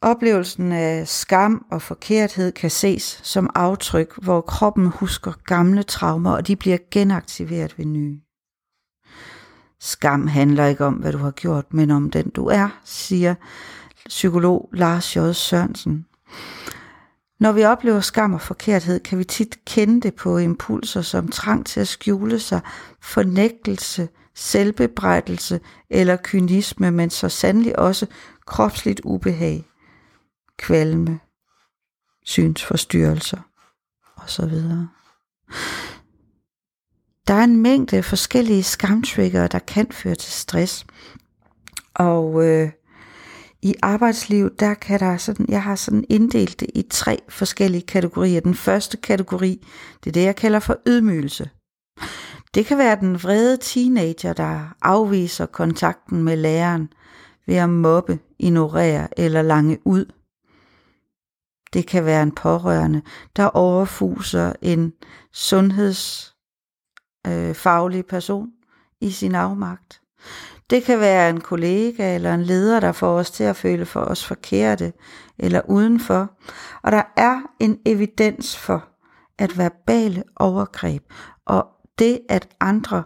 Oplevelsen 0.06 0.72
af 0.72 1.08
skam 1.08 1.64
og 1.70 1.82
forkerthed 1.82 2.52
kan 2.52 2.70
ses 2.70 3.20
som 3.22 3.50
aftryk, 3.54 4.14
hvor 4.22 4.40
kroppen 4.40 4.86
husker 4.86 5.32
gamle 5.44 5.82
traumer, 5.82 6.30
og 6.30 6.46
de 6.46 6.56
bliver 6.56 6.78
genaktiveret 6.90 7.78
ved 7.78 7.84
nye. 7.84 8.20
Skam 9.80 10.26
handler 10.26 10.66
ikke 10.66 10.84
om, 10.84 10.94
hvad 10.94 11.12
du 11.12 11.18
har 11.18 11.30
gjort, 11.30 11.74
men 11.74 11.90
om 11.90 12.10
den 12.10 12.28
du 12.28 12.46
er, 12.46 12.68
siger 12.84 13.34
psykolog 14.08 14.70
Lars 14.72 15.16
J. 15.16 15.18
Sørensen. 15.32 16.06
Når 17.40 17.52
vi 17.52 17.64
oplever 17.64 18.00
skam 18.00 18.34
og 18.34 18.40
forkerthed, 18.40 19.00
kan 19.00 19.18
vi 19.18 19.24
tit 19.24 19.64
kende 19.64 20.00
det 20.00 20.14
på 20.14 20.38
impulser 20.38 21.02
som 21.02 21.28
trang 21.28 21.66
til 21.66 21.80
at 21.80 21.88
skjule 21.88 22.38
sig, 22.38 22.60
fornægtelse, 23.00 24.08
selvbebrejdelse 24.34 25.60
eller 25.90 26.16
kynisme, 26.22 26.90
men 26.90 27.10
så 27.10 27.28
sandelig 27.28 27.78
også 27.78 28.06
kropsligt 28.46 29.00
ubehag 29.04 29.64
kvalme, 30.58 31.20
synsforstyrrelser 32.24 33.40
osv. 34.16 34.54
Der 37.26 37.34
er 37.34 37.44
en 37.44 37.62
mængde 37.62 38.02
forskellige 38.02 38.62
skamtrigger, 38.62 39.46
der 39.46 39.58
kan 39.58 39.92
føre 39.92 40.14
til 40.14 40.32
stress. 40.32 40.86
Og 41.94 42.46
øh, 42.46 42.70
i 43.62 43.74
arbejdsliv, 43.82 44.56
der 44.56 44.74
kan 44.74 45.00
der 45.00 45.16
sådan, 45.16 45.46
jeg 45.48 45.62
har 45.62 45.76
sådan 45.76 46.04
inddelt 46.08 46.60
det 46.60 46.70
i 46.74 46.82
tre 46.90 47.18
forskellige 47.28 47.86
kategorier. 47.86 48.40
Den 48.40 48.54
første 48.54 48.96
kategori, 48.96 49.66
det 50.04 50.10
er 50.10 50.12
det, 50.12 50.24
jeg 50.24 50.36
kalder 50.36 50.60
for 50.60 50.76
ydmygelse. 50.86 51.50
Det 52.54 52.66
kan 52.66 52.78
være 52.78 53.00
den 53.00 53.22
vrede 53.22 53.56
teenager, 53.56 54.32
der 54.32 54.74
afviser 54.82 55.46
kontakten 55.46 56.22
med 56.22 56.36
læreren 56.36 56.88
ved 57.46 57.54
at 57.56 57.70
mobbe, 57.70 58.18
ignorere 58.38 59.20
eller 59.20 59.42
lange 59.42 59.78
ud. 59.84 60.12
Det 61.72 61.86
kan 61.86 62.04
være 62.04 62.22
en 62.22 62.32
pårørende, 62.32 63.02
der 63.36 63.44
overfuser 63.44 64.52
en 64.62 64.92
sundhedsfaglig 65.32 67.98
øh, 67.98 68.04
person 68.08 68.48
i 69.00 69.10
sin 69.10 69.34
afmagt. 69.34 70.00
Det 70.70 70.82
kan 70.82 71.00
være 71.00 71.30
en 71.30 71.40
kollega 71.40 72.14
eller 72.14 72.34
en 72.34 72.42
leder, 72.42 72.80
der 72.80 72.92
får 72.92 73.18
os 73.18 73.30
til 73.30 73.44
at 73.44 73.56
føle 73.56 73.86
for 73.86 74.00
os 74.00 74.24
forkerte 74.24 74.92
eller 75.38 75.60
udenfor. 75.68 76.30
Og 76.82 76.92
der 76.92 77.02
er 77.16 77.40
en 77.60 77.78
evidens 77.86 78.56
for, 78.56 78.88
at 79.38 79.58
verbale 79.58 80.22
overgreb 80.36 81.02
og 81.46 81.66
det, 81.98 82.20
at 82.28 82.48
andre 82.60 83.02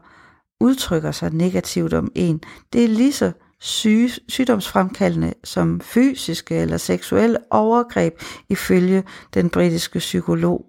udtrykker 0.61 1.13
sig 1.13 1.33
negativt 1.33 1.95
om 1.95 2.13
en, 2.15 2.41
det 2.73 2.85
er 2.85 2.89
lige 2.89 3.13
så 3.13 3.33
syge, 3.61 4.21
sygdomsfremkaldende 4.29 5.35
som 5.45 5.81
fysiske 5.81 6.57
eller 6.57 6.77
seksuelle 6.77 7.39
overgreb 7.51 8.15
ifølge 8.49 9.05
den 9.35 9.51
britiske 9.51 9.99
psykolog 9.99 10.67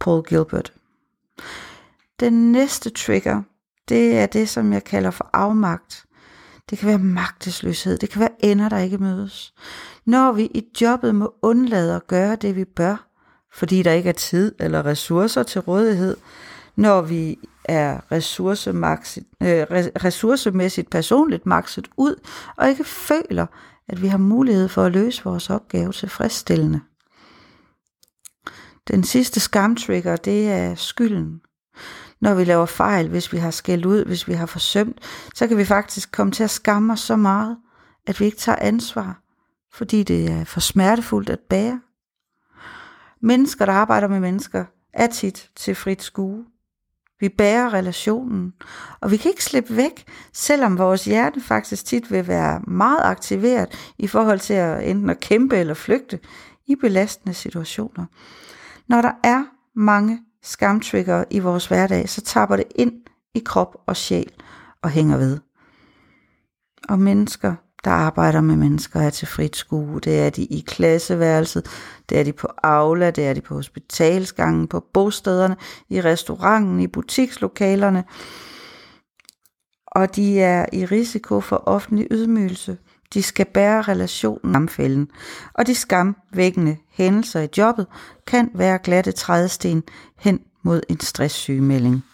Paul 0.00 0.22
Gilbert. 0.22 0.72
Den 2.20 2.52
næste 2.52 2.90
trigger, 2.90 3.42
det 3.88 4.18
er 4.18 4.26
det, 4.26 4.48
som 4.48 4.72
jeg 4.72 4.84
kalder 4.84 5.10
for 5.10 5.30
afmagt. 5.32 6.04
Det 6.70 6.78
kan 6.78 6.88
være 6.88 6.98
magtesløshed, 6.98 7.98
det 7.98 8.10
kan 8.10 8.20
være 8.20 8.44
ender, 8.44 8.68
der 8.68 8.78
ikke 8.78 8.98
mødes. 8.98 9.54
Når 10.04 10.32
vi 10.32 10.42
i 10.44 10.64
jobbet 10.80 11.14
må 11.14 11.34
undlade 11.42 11.96
at 11.96 12.06
gøre 12.06 12.36
det, 12.36 12.56
vi 12.56 12.64
bør, 12.64 13.08
fordi 13.54 13.82
der 13.82 13.92
ikke 13.92 14.08
er 14.08 14.12
tid 14.12 14.54
eller 14.60 14.86
ressourcer 14.86 15.42
til 15.42 15.60
rådighed, 15.60 16.16
når 16.76 17.00
vi 17.00 17.38
er 17.64 18.00
øh, 19.42 19.58
ressourcemæssigt 20.04 20.90
personligt 20.90 21.46
makset 21.46 21.88
ud, 21.96 22.14
og 22.56 22.68
ikke 22.68 22.84
føler, 22.84 23.46
at 23.88 24.02
vi 24.02 24.06
har 24.06 24.18
mulighed 24.18 24.68
for 24.68 24.84
at 24.84 24.92
løse 24.92 25.24
vores 25.24 25.50
opgave 25.50 25.92
tilfredsstillende. 25.92 26.80
Den 28.88 29.04
sidste 29.04 29.40
skamtrigger, 29.40 30.16
det 30.16 30.50
er 30.50 30.74
skylden. 30.74 31.40
Når 32.20 32.34
vi 32.34 32.44
laver 32.44 32.66
fejl, 32.66 33.08
hvis 33.08 33.32
vi 33.32 33.38
har 33.38 33.50
skældt 33.50 33.86
ud, 33.86 34.04
hvis 34.04 34.28
vi 34.28 34.32
har 34.32 34.46
forsømt, 34.46 35.00
så 35.34 35.46
kan 35.46 35.56
vi 35.56 35.64
faktisk 35.64 36.12
komme 36.12 36.32
til 36.32 36.44
at 36.44 36.50
skamme 36.50 36.92
os 36.92 37.00
så 37.00 37.16
meget, 37.16 37.56
at 38.06 38.20
vi 38.20 38.24
ikke 38.24 38.36
tager 38.36 38.58
ansvar, 38.60 39.20
fordi 39.72 40.02
det 40.02 40.30
er 40.30 40.44
for 40.44 40.60
smertefuldt 40.60 41.30
at 41.30 41.40
bære. 41.40 41.80
Mennesker, 43.20 43.66
der 43.66 43.72
arbejder 43.72 44.08
med 44.08 44.20
mennesker, 44.20 44.64
er 44.92 45.06
tit 45.06 45.50
til 45.56 45.74
frit 45.74 46.02
skue. 46.02 46.44
Vi 47.24 47.28
bærer 47.28 47.74
relationen, 47.74 48.52
og 49.00 49.10
vi 49.10 49.16
kan 49.16 49.30
ikke 49.30 49.44
slippe 49.44 49.76
væk, 49.76 50.04
selvom 50.32 50.78
vores 50.78 51.04
hjerte 51.04 51.40
faktisk 51.40 51.84
tit 51.84 52.10
vil 52.10 52.28
være 52.28 52.60
meget 52.66 53.00
aktiveret 53.02 53.92
i 53.98 54.06
forhold 54.06 54.40
til 54.40 54.54
at 54.54 54.90
enten 54.90 55.10
at 55.10 55.20
kæmpe 55.20 55.56
eller 55.56 55.74
flygte 55.74 56.18
i 56.66 56.76
belastende 56.76 57.34
situationer. 57.34 58.06
Når 58.88 59.02
der 59.02 59.12
er 59.24 59.44
mange 59.76 60.20
skamtrigger 60.42 61.24
i 61.30 61.38
vores 61.38 61.66
hverdag, 61.66 62.08
så 62.08 62.20
tapper 62.20 62.56
det 62.56 62.66
ind 62.74 62.92
i 63.34 63.42
krop 63.44 63.76
og 63.86 63.96
sjæl 63.96 64.32
og 64.82 64.90
hænger 64.90 65.16
ved. 65.16 65.38
Og 66.88 66.98
mennesker, 66.98 67.54
der 67.84 67.90
arbejder 67.90 68.40
med 68.40 68.56
mennesker, 68.56 69.00
er 69.00 69.10
til 69.10 69.28
frit 69.28 69.56
skue. 69.56 70.00
Det 70.00 70.20
er 70.20 70.30
de 70.30 70.44
i 70.44 70.64
klasseværelset, 70.66 71.66
det 72.08 72.18
er 72.20 72.24
de 72.24 72.32
på 72.32 72.48
Aula, 72.62 73.10
det 73.10 73.26
er 73.26 73.32
de 73.32 73.40
på 73.40 73.54
hospitalsgangen, 73.54 74.68
på 74.68 74.84
bostederne, 74.94 75.56
i 75.88 76.00
restauranten, 76.00 76.80
i 76.80 76.86
butikslokalerne. 76.86 78.04
og 79.86 80.16
de 80.16 80.40
er 80.40 80.66
i 80.72 80.84
risiko 80.84 81.40
for 81.40 81.56
offentlig 81.56 82.06
ydmygelse. 82.10 82.76
De 83.14 83.22
skal 83.22 83.46
bære 83.46 83.82
relationen 83.82 84.52
skamfælden, 84.52 85.08
og 85.54 85.66
de 85.66 85.74
skamvækkende 85.74 86.76
hændelser 86.90 87.40
i 87.40 87.48
jobbet 87.58 87.86
kan 88.26 88.50
være 88.54 88.78
glatte 88.78 89.12
trædesten 89.12 89.82
hen 90.18 90.40
mod 90.62 90.80
en 90.88 91.00
stresssygemelding. 91.00 92.04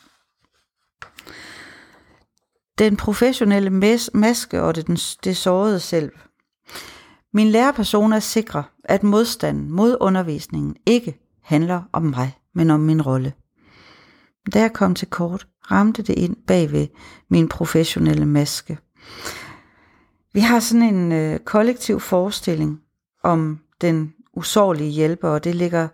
Den 2.81 2.97
professionelle 2.97 3.71
maske 4.15 4.63
og 4.63 4.75
det, 4.75 5.17
det 5.25 5.37
sårede 5.37 5.81
selv. 5.81 6.13
Min 7.33 7.49
læreperson 7.49 8.13
er 8.13 8.21
sikre, 8.21 8.65
at 8.85 9.03
modstanden 9.03 9.71
mod 9.71 9.97
undervisningen 10.01 10.77
ikke 10.87 11.19
handler 11.43 11.83
om 11.93 12.03
mig, 12.03 12.39
men 12.55 12.71
om 12.71 12.81
min 12.81 13.03
rolle. 13.03 13.33
Da 14.55 14.61
jeg 14.61 14.73
kom 14.73 14.95
til 14.95 15.09
kort, 15.09 15.47
ramte 15.71 16.03
det 16.03 16.15
ind 16.19 16.37
bagved 16.47 16.87
min 17.31 17.49
professionelle 17.49 18.27
maske. 18.27 18.79
Vi 20.33 20.41
har 20.41 20.61
sådan 20.61 20.95
en 20.95 21.13
øh, 21.13 21.39
kollektiv 21.39 22.01
forestilling 22.01 22.81
om 23.25 23.59
den 23.81 24.15
usårlige 24.37 24.91
hjælper, 24.91 25.29
og 25.29 25.45
det 25.45 25.55
ligger 25.55 25.89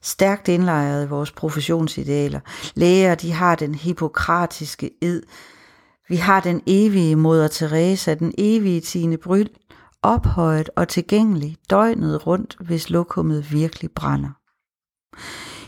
stærkt 0.00 0.48
indlejret 0.48 1.06
i 1.06 1.08
vores 1.08 1.30
professionsidealer. 1.30 2.40
Læger, 2.74 3.14
de 3.14 3.32
har 3.32 3.54
den 3.54 3.74
hippokratiske 3.74 4.90
ed. 5.02 5.22
Vi 6.12 6.16
har 6.16 6.40
den 6.40 6.62
evige 6.66 7.16
moder 7.16 7.48
Teresa, 7.48 8.14
den 8.14 8.34
evige 8.38 8.80
Tine 8.80 9.16
Bryl, 9.16 9.48
ophøjet 10.02 10.70
og 10.76 10.88
tilgængelig 10.88 11.56
døgnet 11.70 12.26
rundt, 12.26 12.56
hvis 12.60 12.90
lokummet 12.90 13.52
virkelig 13.52 13.90
brænder. 13.90 14.30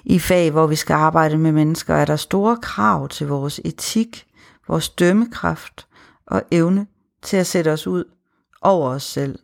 I 0.04 0.18
fag, 0.18 0.50
hvor 0.50 0.66
vi 0.66 0.74
skal 0.74 0.94
arbejde 0.94 1.38
med 1.38 1.52
mennesker, 1.52 1.94
er 1.94 2.04
der 2.04 2.16
store 2.16 2.56
krav 2.62 3.08
til 3.08 3.26
vores 3.26 3.60
etik, 3.64 4.26
vores 4.68 4.88
dømmekraft 4.88 5.86
og 6.26 6.42
evne 6.50 6.86
til 7.22 7.36
at 7.36 7.46
sætte 7.46 7.72
os 7.72 7.86
ud 7.86 8.04
over 8.62 8.90
os 8.90 9.02
selv. 9.02 9.38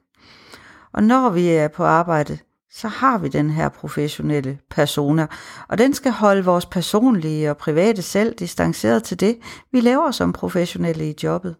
Og 0.92 1.02
når 1.02 1.30
vi 1.30 1.48
er 1.48 1.68
på 1.68 1.84
arbejde, 1.84 2.38
så 2.72 2.88
har 2.88 3.18
vi 3.18 3.28
den 3.28 3.50
her 3.50 3.68
professionelle 3.68 4.58
persona, 4.70 5.26
og 5.68 5.78
den 5.78 5.94
skal 5.94 6.12
holde 6.12 6.44
vores 6.44 6.66
personlige 6.66 7.50
og 7.50 7.56
private 7.56 8.02
selv 8.02 8.34
distanceret 8.34 9.02
til 9.02 9.20
det, 9.20 9.38
vi 9.72 9.80
laver 9.80 10.10
som 10.10 10.32
professionelle 10.32 11.10
i 11.10 11.14
jobbet. 11.22 11.56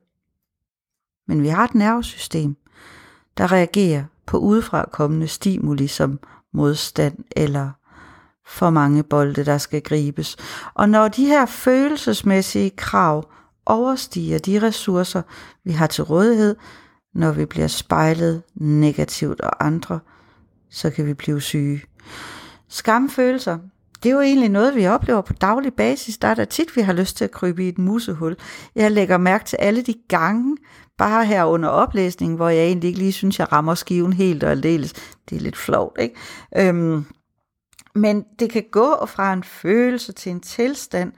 Men 1.28 1.42
vi 1.42 1.48
har 1.48 1.64
et 1.64 1.74
nervesystem, 1.74 2.56
der 3.38 3.52
reagerer 3.52 4.04
på 4.26 4.38
udefra 4.38 4.84
kommende 4.92 5.28
stimuli 5.28 5.86
som 5.86 6.18
modstand 6.52 7.18
eller 7.36 7.70
for 8.46 8.70
mange 8.70 9.02
bolde, 9.02 9.44
der 9.44 9.58
skal 9.58 9.82
gribes. 9.82 10.36
Og 10.74 10.88
når 10.88 11.08
de 11.08 11.26
her 11.26 11.46
følelsesmæssige 11.46 12.70
krav 12.70 13.30
overstiger 13.66 14.38
de 14.38 14.62
ressourcer, 14.62 15.22
vi 15.64 15.72
har 15.72 15.86
til 15.86 16.04
rådighed, 16.04 16.56
når 17.14 17.32
vi 17.32 17.44
bliver 17.44 17.66
spejlet 17.66 18.42
negativt 18.54 19.40
og 19.40 19.66
andre, 19.66 20.00
så 20.70 20.90
kan 20.90 21.06
vi 21.06 21.14
blive 21.14 21.40
syge. 21.40 21.82
Skamfølelser, 22.68 23.58
det 24.02 24.08
er 24.08 24.14
jo 24.14 24.20
egentlig 24.20 24.48
noget, 24.48 24.74
vi 24.74 24.86
oplever 24.86 25.20
på 25.20 25.32
daglig 25.32 25.74
basis. 25.74 26.18
Der 26.18 26.28
er 26.28 26.34
der 26.34 26.44
tit, 26.44 26.76
vi 26.76 26.80
har 26.80 26.92
lyst 26.92 27.16
til 27.16 27.24
at 27.24 27.30
krybe 27.30 27.64
i 27.64 27.68
et 27.68 27.78
musehul. 27.78 28.36
Jeg 28.74 28.90
lægger 28.90 29.18
mærke 29.18 29.44
til 29.44 29.56
alle 29.56 29.82
de 29.82 29.94
gange, 30.08 30.56
bare 30.98 31.26
her 31.26 31.44
under 31.44 31.68
oplæsningen, 31.68 32.36
hvor 32.36 32.48
jeg 32.48 32.64
egentlig 32.64 32.88
ikke 32.88 32.98
lige 32.98 33.12
synes, 33.12 33.38
jeg 33.38 33.52
rammer 33.52 33.74
skiven 33.74 34.12
helt 34.12 34.44
og 34.44 34.50
aldeles. 34.50 34.92
Det 35.30 35.36
er 35.36 35.40
lidt 35.40 35.56
flot, 35.56 35.96
ikke? 35.98 36.14
Øhm, 36.56 37.04
men 37.94 38.24
det 38.38 38.50
kan 38.50 38.64
gå 38.72 39.06
fra 39.06 39.32
en 39.32 39.44
følelse 39.44 40.12
til 40.12 40.32
en 40.32 40.40
tilstand, 40.40 41.12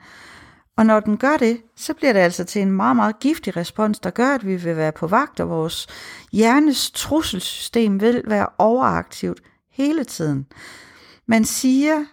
og 0.77 0.87
når 0.87 1.01
den 1.01 1.17
gør 1.17 1.37
det, 1.37 1.63
så 1.77 1.95
bliver 1.95 2.13
det 2.13 2.21
altså 2.21 2.45
til 2.45 2.63
en 2.63 2.73
meget, 2.73 2.97
meget 2.97 3.19
giftig 3.19 3.57
respons, 3.57 3.99
der 3.99 4.11
gør, 4.11 4.35
at 4.35 4.47
vi 4.47 4.57
vil 4.57 4.77
være 4.77 4.93
på 4.93 5.07
vagt, 5.07 5.41
og 5.41 5.49
vores 5.49 5.87
hjernes 6.33 6.91
trusselsystem 6.91 8.01
vil 8.01 8.23
være 8.27 8.49
overaktivt 8.59 9.43
hele 9.71 10.05
tiden. 10.05 10.47
Man 11.27 11.45
siger, 11.45 12.05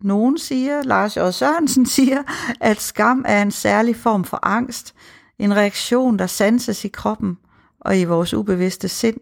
nogen 0.00 0.38
siger, 0.38 0.82
Lars 0.82 1.16
J. 1.16 1.20
Sørensen 1.30 1.86
siger, 1.96 2.22
at 2.60 2.80
skam 2.80 3.24
er 3.28 3.42
en 3.42 3.50
særlig 3.50 3.96
form 3.96 4.24
for 4.24 4.38
angst, 4.42 4.94
en 5.38 5.56
reaktion, 5.56 6.18
der 6.18 6.26
sanses 6.26 6.84
i 6.84 6.88
kroppen 6.88 7.38
og 7.80 7.98
i 7.98 8.04
vores 8.04 8.34
ubevidste 8.34 8.88
sind, 8.88 9.20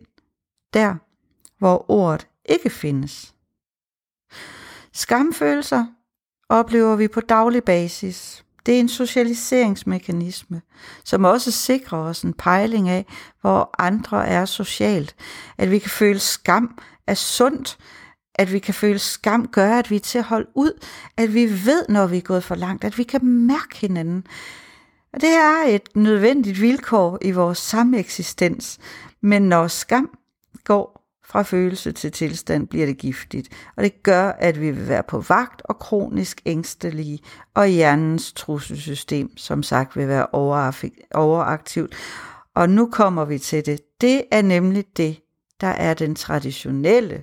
der 0.75 0.95
hvor 1.59 1.91
ordet 1.91 2.29
ikke 2.45 2.71
findes. 2.71 3.35
Skamfølelser 4.93 5.87
oplever 6.49 6.97
vi 6.97 7.09
på 7.09 7.21
daglig 7.21 7.65
basis. 7.65 8.44
Det 8.67 8.75
er 8.75 8.81
en 8.81 8.89
socialiseringsmekanisme, 8.89 10.63
som 11.05 11.25
også 11.25 11.51
sikrer 11.51 11.99
os 11.99 12.23
en 12.23 12.33
pejling 12.33 12.89
af, 12.89 13.07
hvor 13.41 13.71
andre 13.79 14.27
er 14.27 14.45
socialt. 14.45 15.15
At 15.59 15.71
vi 15.71 15.79
kan 15.79 15.91
føle 15.91 16.19
skam 16.19 16.79
er 17.07 17.15
sundt, 17.15 17.79
at 18.35 18.53
vi 18.53 18.59
kan 18.59 18.75
føle 18.75 18.99
skam 18.99 19.49
gør, 19.49 19.79
at 19.79 19.91
vi 19.91 19.97
er 19.97 20.01
til 20.01 20.19
at 20.19 20.25
holde 20.25 20.49
ud, 20.55 20.85
at 21.17 21.35
vi 21.35 21.45
ved, 21.67 21.85
når 21.89 22.07
vi 22.07 22.17
er 22.17 22.21
gået 22.21 22.45
for 22.45 22.55
langt, 22.55 22.85
at 22.85 22.99
vi 22.99 23.03
kan 23.03 23.27
mærke 23.27 23.77
hinanden. 23.77 24.27
Og 25.13 25.21
det 25.21 25.31
er 25.31 25.65
et 25.69 25.89
nødvendigt 25.95 26.61
vilkår 26.61 27.19
i 27.23 27.31
vores 27.31 27.59
sameksistens, 27.59 28.79
men 29.21 29.43
når 29.43 29.69
skam 29.69 30.11
går 30.65 31.04
fra 31.25 31.43
følelse 31.43 31.93
til 31.93 32.13
tilstand 32.13 32.69
bliver 32.69 32.87
det 32.87 32.99
giftigt, 32.99 33.49
og 33.77 33.85
det 33.85 34.03
gør, 34.03 34.29
at 34.29 34.61
vi 34.61 34.71
vil 34.71 34.89
være 34.89 35.03
på 35.03 35.21
vagt 35.21 35.63
og 35.65 35.79
kronisk 35.79 36.43
ængstelige, 36.47 37.19
og 37.55 37.67
hjernens 37.67 38.33
trusselsystem, 38.33 39.37
som 39.37 39.63
sagt, 39.63 39.97
vil 39.97 40.09
være 40.09 40.27
overaktivt. 41.15 41.95
Og 42.55 42.71
nu 42.71 42.89
kommer 42.93 43.25
vi 43.25 43.39
til 43.39 43.67
det. 43.67 43.81
Det 44.01 44.25
er 44.31 44.43
nemlig 44.43 44.85
det, 44.97 45.21
der 45.61 45.67
er 45.67 45.95
den 45.95 46.15
traditionelle 46.15 47.23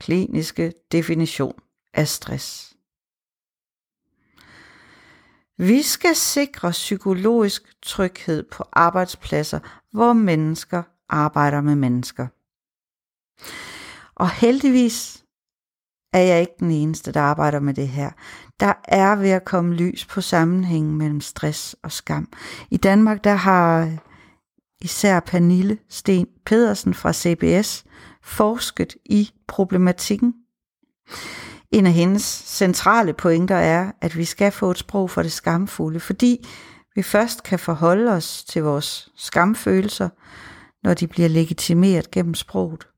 kliniske 0.00 0.72
definition 0.92 1.54
af 1.94 2.08
stress. 2.08 2.76
Vi 5.58 5.82
skal 5.82 6.14
sikre 6.14 6.70
psykologisk 6.70 7.62
tryghed 7.82 8.42
på 8.42 8.64
arbejdspladser, 8.72 9.58
hvor 9.92 10.12
mennesker 10.12 10.82
arbejder 11.08 11.60
med 11.60 11.74
mennesker. 11.74 12.26
Og 14.14 14.30
heldigvis 14.30 15.24
er 16.12 16.20
jeg 16.20 16.40
ikke 16.40 16.54
den 16.60 16.70
eneste, 16.70 17.12
der 17.12 17.20
arbejder 17.20 17.60
med 17.60 17.74
det 17.74 17.88
her. 17.88 18.10
Der 18.60 18.72
er 18.84 19.16
ved 19.16 19.30
at 19.30 19.44
komme 19.44 19.74
lys 19.74 20.04
på 20.04 20.20
sammenhængen 20.20 20.96
mellem 20.96 21.20
stress 21.20 21.76
og 21.82 21.92
skam. 21.92 22.28
I 22.70 22.76
Danmark, 22.76 23.24
der 23.24 23.34
har 23.34 23.90
især 24.80 25.20
Pernille 25.20 25.78
Sten 25.88 26.26
Pedersen 26.46 26.94
fra 26.94 27.12
CBS 27.12 27.84
forsket 28.22 28.96
i 29.04 29.30
problematikken. 29.48 30.34
En 31.70 31.86
af 31.86 31.92
hendes 31.92 32.22
centrale 32.46 33.12
pointer 33.12 33.56
er, 33.56 33.92
at 34.00 34.16
vi 34.16 34.24
skal 34.24 34.52
få 34.52 34.70
et 34.70 34.78
sprog 34.78 35.10
for 35.10 35.22
det 35.22 35.32
skamfulde, 35.32 36.00
fordi 36.00 36.46
vi 36.94 37.02
først 37.02 37.42
kan 37.42 37.58
forholde 37.58 38.12
os 38.12 38.44
til 38.44 38.62
vores 38.62 39.08
skamfølelser, 39.16 40.08
når 40.86 40.94
de 40.94 41.06
bliver 41.06 41.28
legitimeret 41.28 42.10
gennem 42.10 42.34
sproget. 42.34 42.88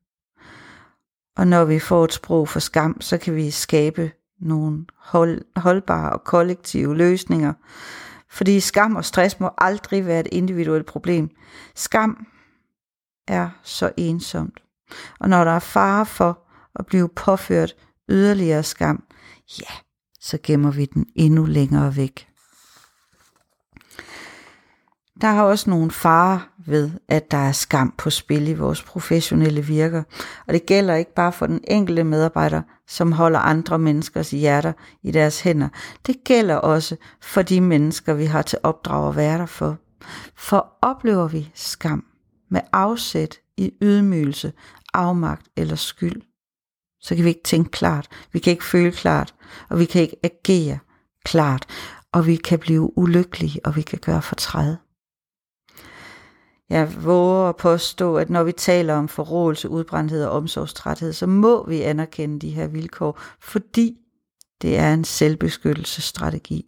Og 1.37 1.47
når 1.47 1.65
vi 1.65 1.79
får 1.79 2.03
et 2.03 2.13
sprog 2.13 2.49
for 2.49 2.59
skam, 2.59 3.01
så 3.01 3.17
kan 3.17 3.35
vi 3.35 3.51
skabe 3.51 4.11
nogle 4.39 4.85
hold, 4.97 5.41
holdbare 5.55 6.13
og 6.13 6.23
kollektive 6.23 6.97
løsninger. 6.97 7.53
Fordi 8.29 8.59
skam 8.59 8.95
og 8.95 9.05
stress 9.05 9.39
må 9.39 9.49
aldrig 9.57 10.05
være 10.05 10.19
et 10.19 10.27
individuelt 10.31 10.85
problem. 10.85 11.29
Skam 11.75 12.25
er 13.27 13.49
så 13.63 13.91
ensomt. 13.97 14.59
Og 15.19 15.29
når 15.29 15.43
der 15.43 15.51
er 15.51 15.59
fare 15.59 16.05
for 16.05 16.39
at 16.75 16.85
blive 16.85 17.09
påført 17.09 17.75
yderligere 18.09 18.63
skam, 18.63 19.03
ja, 19.59 19.73
så 20.19 20.37
gemmer 20.43 20.71
vi 20.71 20.85
den 20.85 21.05
endnu 21.15 21.45
længere 21.45 21.95
væk. 21.95 22.27
Der 25.21 25.27
er 25.27 25.41
også 25.41 25.69
nogle 25.69 25.91
farer 25.91 26.39
ved, 26.65 26.91
at 27.07 27.31
der 27.31 27.37
er 27.37 27.51
skam 27.51 27.93
på 27.97 28.09
spil 28.09 28.47
i 28.47 28.53
vores 28.53 28.83
professionelle 28.83 29.61
virker, 29.61 30.03
og 30.47 30.53
det 30.53 30.65
gælder 30.65 30.95
ikke 30.95 31.13
bare 31.13 31.31
for 31.31 31.47
den 31.47 31.61
enkelte 31.67 32.03
medarbejder, 32.03 32.61
som 32.87 33.11
holder 33.11 33.39
andre 33.39 33.79
menneskers 33.79 34.31
hjerter 34.31 34.73
i 35.03 35.11
deres 35.11 35.41
hænder. 35.41 35.69
Det 36.05 36.23
gælder 36.23 36.55
også 36.55 36.95
for 37.21 37.41
de 37.41 37.61
mennesker, 37.61 38.13
vi 38.13 38.25
har 38.25 38.41
til 38.41 38.59
opdrag 38.63 39.09
at 39.09 39.15
være 39.15 39.37
der 39.37 39.45
for. 39.45 39.77
For 40.35 40.77
oplever 40.81 41.27
vi 41.27 41.51
skam 41.53 42.05
med 42.49 42.61
afsæt 42.73 43.39
i 43.57 43.71
ydmygelse, 43.81 44.53
afmagt 44.93 45.47
eller 45.55 45.75
skyld, 45.75 46.21
så 47.01 47.15
kan 47.15 47.23
vi 47.23 47.29
ikke 47.29 47.43
tænke 47.43 47.71
klart, 47.71 48.07
vi 48.33 48.39
kan 48.39 48.51
ikke 48.51 48.65
føle 48.65 48.91
klart, 48.91 49.35
og 49.69 49.79
vi 49.79 49.85
kan 49.85 50.01
ikke 50.01 50.17
agere 50.23 50.79
klart, 51.25 51.65
og 52.11 52.27
vi 52.27 52.35
kan 52.35 52.59
blive 52.59 52.97
ulykkelige, 52.97 53.59
og 53.65 53.75
vi 53.75 53.81
kan 53.81 53.99
gøre 53.99 54.21
fortræd. 54.21 54.75
Jeg 56.69 57.03
våger 57.03 57.49
at 57.49 57.55
påstå, 57.55 58.17
at 58.17 58.29
når 58.29 58.43
vi 58.43 58.51
taler 58.51 58.93
om 58.95 59.07
forrådelse, 59.07 59.69
udbrændthed 59.69 60.25
og 60.25 60.31
omsorgstræthed, 60.31 61.13
så 61.13 61.27
må 61.27 61.67
vi 61.67 61.81
anerkende 61.81 62.39
de 62.39 62.49
her 62.49 62.67
vilkår, 62.67 63.19
fordi 63.39 63.97
det 64.61 64.77
er 64.77 64.93
en 64.93 65.03
selvbeskyttelsesstrategi. 65.03 66.65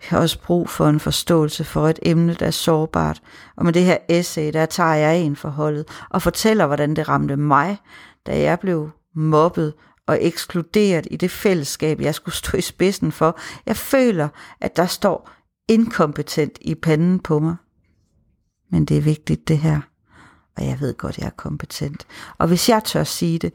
Vi 0.00 0.06
har 0.08 0.18
også 0.18 0.42
brug 0.42 0.68
for 0.68 0.86
en 0.86 1.00
forståelse 1.00 1.64
for 1.64 1.88
et 1.88 1.98
emne, 2.02 2.34
der 2.34 2.46
er 2.46 2.50
sårbart. 2.50 3.22
Og 3.56 3.64
med 3.64 3.72
det 3.72 3.84
her 3.84 3.98
essay, 4.08 4.52
der 4.52 4.66
tager 4.66 4.94
jeg 4.94 5.20
en 5.20 5.36
forholdet 5.36 5.88
og 6.10 6.22
fortæller, 6.22 6.66
hvordan 6.66 6.96
det 6.96 7.08
ramte 7.08 7.36
mig, 7.36 7.78
da 8.26 8.40
jeg 8.40 8.60
blev 8.60 8.90
mobbet 9.14 9.74
og 10.06 10.18
ekskluderet 10.20 11.06
i 11.10 11.16
det 11.16 11.30
fællesskab, 11.30 12.00
jeg 12.00 12.14
skulle 12.14 12.34
stå 12.34 12.56
i 12.56 12.60
spidsen 12.60 13.12
for. 13.12 13.38
Jeg 13.66 13.76
føler, 13.76 14.28
at 14.60 14.76
der 14.76 14.86
står 14.86 15.30
inkompetent 15.68 16.58
i 16.60 16.74
panden 16.74 17.18
på 17.18 17.38
mig. 17.38 17.56
Men 18.70 18.84
det 18.84 18.96
er 18.96 19.02
vigtigt 19.02 19.48
det 19.48 19.58
her, 19.58 19.80
og 20.56 20.66
jeg 20.66 20.80
ved 20.80 20.94
godt, 20.94 21.18
jeg 21.18 21.26
er 21.26 21.30
kompetent. 21.30 22.06
Og 22.38 22.48
hvis 22.48 22.68
jeg 22.68 22.84
tør 22.84 23.04
sige 23.04 23.38
det, 23.38 23.52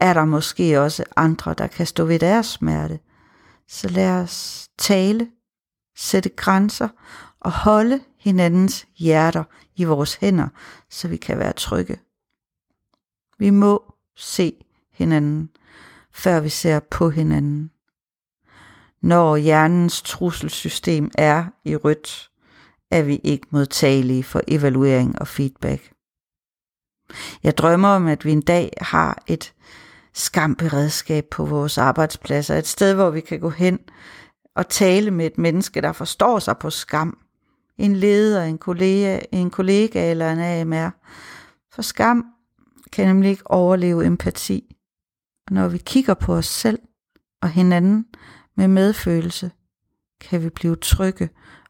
er 0.00 0.12
der 0.12 0.24
måske 0.24 0.80
også 0.80 1.04
andre, 1.16 1.54
der 1.58 1.66
kan 1.66 1.86
stå 1.86 2.04
ved 2.04 2.18
deres 2.18 2.46
smerte. 2.46 2.98
Så 3.68 3.88
lad 3.88 4.10
os 4.10 4.68
tale, 4.78 5.28
sætte 5.96 6.28
grænser 6.28 6.88
og 7.40 7.52
holde 7.52 8.00
hinandens 8.18 8.86
hjerter 8.96 9.44
i 9.76 9.84
vores 9.84 10.14
hænder, 10.14 10.48
så 10.90 11.08
vi 11.08 11.16
kan 11.16 11.38
være 11.38 11.52
trygge. 11.52 12.00
Vi 13.38 13.50
må 13.50 13.94
se 14.16 14.64
hinanden, 14.92 15.50
før 16.12 16.40
vi 16.40 16.48
ser 16.48 16.80
på 16.80 17.10
hinanden. 17.10 17.70
Når 19.00 19.36
hjernens 19.36 20.02
trusselsystem 20.02 21.10
er 21.18 21.44
i 21.64 21.76
rødt, 21.76 22.30
er 22.94 23.02
vi 23.02 23.20
ikke 23.24 23.46
modtagelige 23.50 24.24
for 24.24 24.40
evaluering 24.48 25.18
og 25.18 25.28
feedback. 25.28 25.92
Jeg 27.42 27.58
drømmer 27.58 27.88
om, 27.88 28.06
at 28.06 28.24
vi 28.24 28.32
en 28.32 28.42
dag 28.42 28.70
har 28.80 29.22
et 29.26 29.54
skamberedskab 30.12 31.24
på 31.30 31.44
vores 31.44 31.78
arbejdspladser. 31.78 32.56
Et 32.56 32.66
sted, 32.66 32.94
hvor 32.94 33.10
vi 33.10 33.20
kan 33.20 33.40
gå 33.40 33.50
hen 33.50 33.78
og 34.56 34.68
tale 34.68 35.10
med 35.10 35.26
et 35.26 35.38
menneske, 35.38 35.80
der 35.80 35.92
forstår 35.92 36.38
sig 36.38 36.58
på 36.58 36.70
skam. 36.70 37.18
En 37.78 37.96
leder, 37.96 38.44
en 38.44 38.58
kollega, 38.58 39.20
en 39.32 39.50
kollega 39.50 40.10
eller 40.10 40.32
en 40.32 40.38
AMR. 40.38 40.90
For 41.74 41.82
skam 41.82 42.24
kan 42.92 43.06
nemlig 43.06 43.30
ikke 43.30 43.50
overleve 43.50 44.06
empati. 44.06 44.76
Og 45.46 45.54
når 45.54 45.68
vi 45.68 45.78
kigger 45.78 46.14
på 46.14 46.34
os 46.34 46.46
selv 46.46 46.78
og 47.42 47.48
hinanden 47.48 48.06
med 48.56 48.68
medfølelse, 48.68 49.50
kan 50.20 50.42
vi 50.44 50.48
blive 50.48 50.76
trygge, 50.76 51.28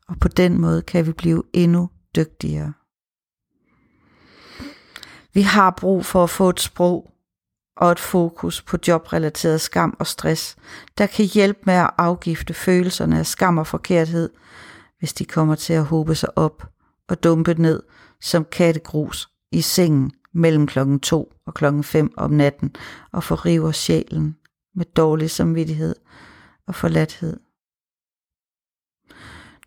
og 0.09 0.17
på 0.21 0.29
den 0.29 0.61
måde 0.61 0.83
kan 0.83 1.07
vi 1.07 1.13
blive 1.13 1.43
endnu 1.53 1.91
dygtigere. 2.17 2.73
Vi 5.35 5.43
har 5.43 5.71
brug 5.71 6.05
for 6.05 6.25
at 6.25 6.31
få 6.31 6.49
et 6.49 6.61
sprog 6.61 7.11
og 7.77 7.93
et 7.93 8.01
fokus 8.01 8.63
på 8.63 8.79
jobrelateret 8.89 9.61
skam 9.61 9.97
og 9.99 10.07
stress, 10.07 10.57
der 10.99 11.07
kan 11.07 11.25
hjælpe 11.25 11.61
med 11.65 11.75
at 11.75 11.91
afgifte 11.99 12.55
følelserne 12.55 13.19
af 13.19 13.27
skam 13.27 13.59
og 13.59 13.67
forkerthed, 13.67 14.31
hvis 14.99 15.13
de 15.13 15.25
kommer 15.25 15.55
til 15.55 15.73
at 15.73 15.85
hobe 15.85 16.15
sig 16.15 16.39
op 16.39 16.67
og 17.09 17.25
dumpe 17.25 17.55
ned 17.55 17.83
som 18.21 18.45
kattegrus 18.45 19.29
i 19.53 19.61
sengen 19.61 20.13
mellem 20.35 20.67
klokken 20.67 21.01
2 21.01 21.33
og 21.47 21.55
klokken 21.55 21.85
5 21.85 22.13
om 22.17 22.31
natten 22.31 22.77
og 23.13 23.25
forriver 23.25 23.73
sjælen 23.73 24.37
med 24.75 24.85
dårlig 24.85 25.31
samvittighed 25.31 25.95
og 26.67 26.75
forladthed. 26.75 27.44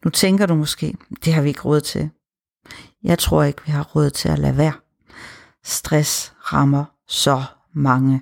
Nu 0.08 0.12
tænker 0.12 0.46
du 0.46 0.56
måske, 0.56 0.98
det 1.26 1.34
har 1.34 1.42
vi 1.42 1.48
ikke 1.48 1.62
råd 1.62 1.82
til. 1.82 2.10
Jeg 3.04 3.20
tror 3.20 3.44
ikke, 3.44 3.62
vi 3.66 3.72
har 3.72 3.84
råd 3.84 4.10
til 4.10 4.30
at 4.30 4.40
lade 4.40 4.58
være. 4.58 4.74
Stress 5.64 6.34
rammer 6.40 6.86
så 7.08 7.44
mange. 7.74 8.22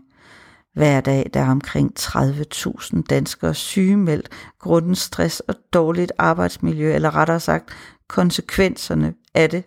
Hver 0.74 1.02
dag 1.02 1.30
der 1.34 1.42
er 1.42 1.52
omkring 1.52 1.94
30.000 2.00 3.02
danskere 3.10 3.54
sygemeldt 3.54 4.30
grundet 4.60 4.98
stress 4.98 5.40
og 5.40 5.56
dårligt 5.74 6.12
arbejdsmiljø, 6.18 6.96
eller 6.96 7.16
rettere 7.16 7.40
sagt 7.40 7.70
konsekvenserne 8.08 9.14
af 9.34 9.50
det. 9.50 9.64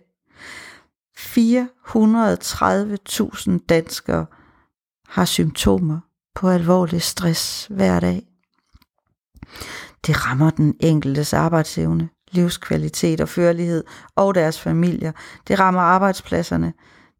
430.000 1.17 3.65
danskere 3.69 4.25
har 5.07 5.25
symptomer 5.25 5.99
på 6.35 6.49
alvorlig 6.49 7.01
stress 7.01 7.67
hver 7.69 7.99
dag. 7.99 8.27
Det 10.05 10.25
rammer 10.25 10.49
den 10.49 10.75
enkeltes 10.79 11.33
arbejdsevne, 11.33 12.09
livskvalitet 12.31 13.21
og 13.21 13.29
førlighed 13.29 13.83
og 14.15 14.35
deres 14.35 14.59
familier. 14.59 15.11
Det 15.47 15.59
rammer 15.59 15.81
arbejdspladserne. 15.81 16.73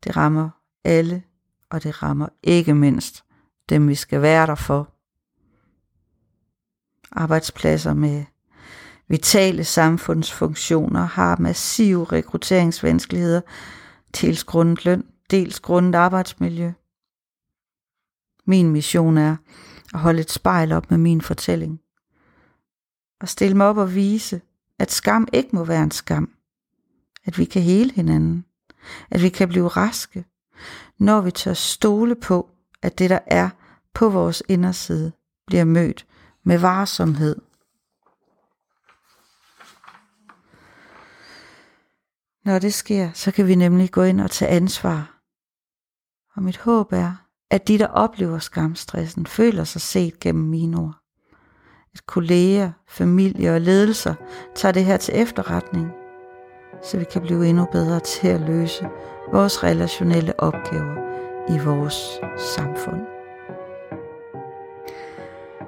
Det 0.03 0.17
rammer 0.17 0.49
alle, 0.83 1.23
og 1.69 1.83
det 1.83 2.03
rammer 2.03 2.27
ikke 2.43 2.73
mindst 2.73 3.23
dem, 3.69 3.87
vi 3.87 3.95
skal 3.95 4.21
være 4.21 4.47
der 4.47 4.55
for. 4.55 4.93
Arbejdspladser 7.11 7.93
med 7.93 8.25
vitale 9.07 9.63
samfundsfunktioner 9.63 11.05
har 11.05 11.37
massive 11.39 12.03
rekrutteringsvanskeligheder, 12.03 13.41
dels 14.21 14.43
grundet 14.43 14.85
løn, 14.85 15.03
dels 15.31 15.59
grundet 15.59 15.95
arbejdsmiljø. 15.95 16.71
Min 18.45 18.69
mission 18.69 19.17
er 19.17 19.35
at 19.93 19.99
holde 19.99 20.19
et 20.19 20.31
spejl 20.31 20.71
op 20.71 20.89
med 20.89 20.97
min 20.97 21.21
fortælling. 21.21 21.79
Og 23.21 23.29
stille 23.29 23.57
mig 23.57 23.67
op 23.67 23.77
og 23.77 23.95
vise, 23.95 24.41
at 24.79 24.91
skam 24.91 25.27
ikke 25.33 25.49
må 25.53 25.63
være 25.63 25.83
en 25.83 25.91
skam. 25.91 26.29
At 27.25 27.37
vi 27.37 27.45
kan 27.45 27.61
hele 27.61 27.93
hinanden. 27.93 28.45
At 29.11 29.21
vi 29.21 29.29
kan 29.29 29.47
blive 29.47 29.67
raske, 29.67 30.25
når 30.99 31.21
vi 31.21 31.31
tør 31.31 31.53
stole 31.53 32.15
på, 32.15 32.49
at 32.81 32.99
det 32.99 33.09
der 33.09 33.19
er 33.25 33.49
på 33.93 34.09
vores 34.09 34.43
inderside, 34.47 35.11
bliver 35.47 35.63
mødt 35.63 36.07
med 36.43 36.57
varsomhed. 36.57 37.35
Når 42.45 42.59
det 42.59 42.73
sker, 42.73 43.11
så 43.13 43.31
kan 43.31 43.47
vi 43.47 43.55
nemlig 43.55 43.91
gå 43.91 44.03
ind 44.03 44.21
og 44.21 44.31
tage 44.31 44.51
ansvar. 44.51 45.21
Og 46.35 46.43
mit 46.43 46.57
håb 46.57 46.93
er, 46.93 47.15
at 47.49 47.67
de, 47.67 47.79
der 47.79 47.87
oplever 47.87 48.39
skamstressen, 48.39 49.25
føler 49.25 49.63
sig 49.63 49.81
set 49.81 50.19
gennem 50.19 50.49
mine 50.49 50.77
ord. 50.77 50.98
At 51.93 52.05
kolleger, 52.05 52.71
familie 52.87 53.53
og 53.53 53.61
ledelser 53.61 54.13
tager 54.55 54.71
det 54.71 54.85
her 54.85 54.97
til 54.97 55.13
efterretning, 55.17 55.91
så 56.83 56.97
vi 56.97 57.05
kan 57.11 57.21
blive 57.21 57.47
endnu 57.47 57.65
bedre 57.71 57.99
til 57.99 58.27
at 58.27 58.41
løse 58.41 58.89
vores 59.31 59.63
relationelle 59.63 60.39
opgaver 60.39 60.95
i 61.49 61.59
vores 61.65 62.19
samfund. 62.55 63.01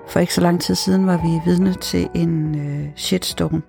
For 0.07 0.19
ikke 0.19 0.33
så 0.33 0.41
lang 0.41 0.61
tid 0.61 0.75
siden 0.75 1.07
var 1.07 1.17
vi 1.17 1.51
vidne 1.51 1.73
til 1.73 2.09
en 2.13 2.59
øh, 2.59 2.89
shitstorm 2.95 3.63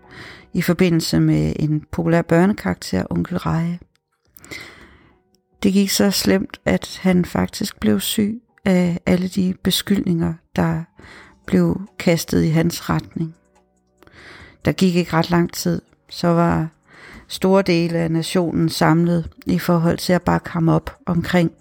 i 0.53 0.63
forbindelse 0.63 1.21
med 1.21 1.53
en 1.59 1.85
populær 1.93 2.23
børnekarakter, 2.23 3.05
Onkel 3.11 3.39
Reje. 3.39 3.79
Det 5.63 5.73
gik 5.73 5.91
så 5.91 6.11
slemt, 6.11 6.61
at 6.65 6.99
han 7.03 7.25
faktisk 7.25 7.81
blev 7.81 8.01
syg 8.01 8.43
af 8.65 8.99
alle 9.07 9.29
de 9.29 9.55
beskyldninger, 9.63 10.35
der 10.57 10.85
blev 11.47 11.81
kastet 11.99 12.43
i 12.43 12.49
hans 12.49 12.91
retning. 12.91 13.35
Der 14.65 14.73
gik 14.73 14.97
ikke 14.97 15.13
ret 15.13 15.31
lang 15.31 15.53
tid, 15.53 15.83
så 16.09 16.29
var 16.29 16.69
store 17.29 17.63
dele 17.63 17.99
af 17.99 18.11
nationen 18.11 18.69
samlet 18.69 19.31
i 19.47 19.59
forhold 19.59 19.99
til 19.99 20.13
at 20.13 20.23
bakke 20.23 20.51
ham 20.51 20.69
op 20.69 20.97
omkring, 21.07 21.53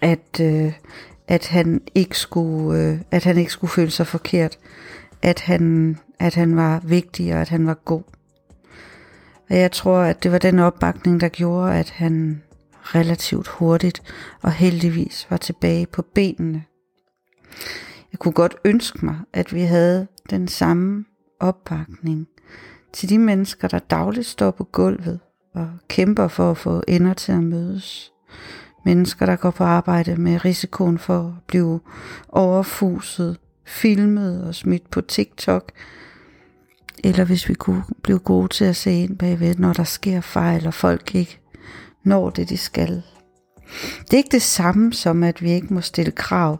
at, 0.00 0.40
øh, 0.40 0.72
at 1.28 1.46
han 1.46 1.80
ikke 1.94 2.18
skulle, 2.18 2.80
øh, 2.80 2.98
at 3.10 3.24
han 3.24 3.38
ikke 3.38 3.52
skulle 3.52 3.70
føle 3.70 3.90
sig 3.90 4.06
forkert, 4.06 4.58
at 5.22 5.40
han, 5.40 5.96
at 6.18 6.34
han 6.34 6.56
var 6.56 6.80
vigtig 6.84 7.34
og 7.34 7.40
at 7.40 7.48
han 7.48 7.66
var 7.66 7.74
god. 7.74 8.02
Og 9.50 9.56
jeg 9.56 9.72
tror, 9.72 9.98
at 9.98 10.22
det 10.22 10.32
var 10.32 10.38
den 10.38 10.58
opbakning, 10.58 11.20
der 11.20 11.28
gjorde, 11.28 11.74
at 11.74 11.90
han 11.90 12.42
relativt 12.82 13.48
hurtigt 13.48 14.02
og 14.42 14.52
heldigvis 14.52 15.26
var 15.30 15.36
tilbage 15.36 15.86
på 15.86 16.02
benene. 16.02 16.64
Jeg 18.12 18.18
kunne 18.18 18.32
godt 18.32 18.56
ønske 18.64 19.04
mig, 19.04 19.18
at 19.32 19.54
vi 19.54 19.60
havde 19.60 20.06
den 20.30 20.48
samme 20.48 21.04
opbakning 21.40 22.28
til 22.92 23.08
de 23.08 23.18
mennesker, 23.18 23.68
der 23.68 23.78
dagligt 23.78 24.26
står 24.26 24.50
på 24.50 24.64
gulvet 24.64 25.20
og 25.54 25.70
kæmper 25.88 26.28
for 26.28 26.50
at 26.50 26.56
få 26.56 26.82
ender 26.88 27.14
til 27.14 27.32
at 27.32 27.42
mødes. 27.42 28.12
Mennesker, 28.84 29.26
der 29.26 29.36
går 29.36 29.50
på 29.50 29.64
arbejde 29.64 30.16
med 30.16 30.44
risikoen 30.44 30.98
for 30.98 31.18
at 31.18 31.44
blive 31.46 31.80
overfuset, 32.28 33.38
filmet 33.66 34.44
og 34.44 34.54
smidt 34.54 34.90
på 34.90 35.00
TikTok. 35.00 35.72
Eller 37.04 37.24
hvis 37.24 37.48
vi 37.48 37.54
kunne 37.54 37.84
blive 38.02 38.18
gode 38.18 38.48
til 38.48 38.64
at 38.64 38.76
se 38.76 38.92
ind 38.92 39.18
bagved, 39.18 39.54
når 39.54 39.72
der 39.72 39.84
sker 39.84 40.20
fejl, 40.20 40.66
og 40.66 40.74
folk 40.74 41.14
ikke 41.14 41.40
når 42.04 42.30
det, 42.30 42.48
de 42.48 42.56
skal. 42.56 43.02
Det 44.00 44.12
er 44.12 44.16
ikke 44.16 44.32
det 44.32 44.42
samme 44.42 44.92
som, 44.92 45.22
at 45.22 45.42
vi 45.42 45.50
ikke 45.50 45.74
må 45.74 45.80
stille 45.80 46.12
krav 46.12 46.58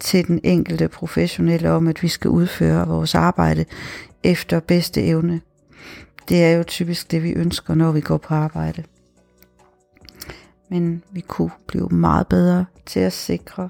til 0.00 0.26
den 0.26 0.40
enkelte 0.44 0.88
professionelle 0.88 1.70
om, 1.70 1.88
at 1.88 2.02
vi 2.02 2.08
skal 2.08 2.30
udføre 2.30 2.88
vores 2.88 3.14
arbejde 3.14 3.64
efter 4.22 4.60
bedste 4.60 5.02
evne. 5.02 5.40
Det 6.28 6.44
er 6.44 6.50
jo 6.56 6.62
typisk 6.62 7.10
det, 7.10 7.22
vi 7.22 7.32
ønsker, 7.32 7.74
når 7.74 7.92
vi 7.92 8.00
går 8.00 8.16
på 8.16 8.34
arbejde. 8.34 8.84
Men 10.70 11.02
vi 11.10 11.20
kunne 11.20 11.50
blive 11.66 11.88
meget 11.88 12.26
bedre 12.26 12.64
til 12.86 13.00
at 13.00 13.12
sikre, 13.12 13.68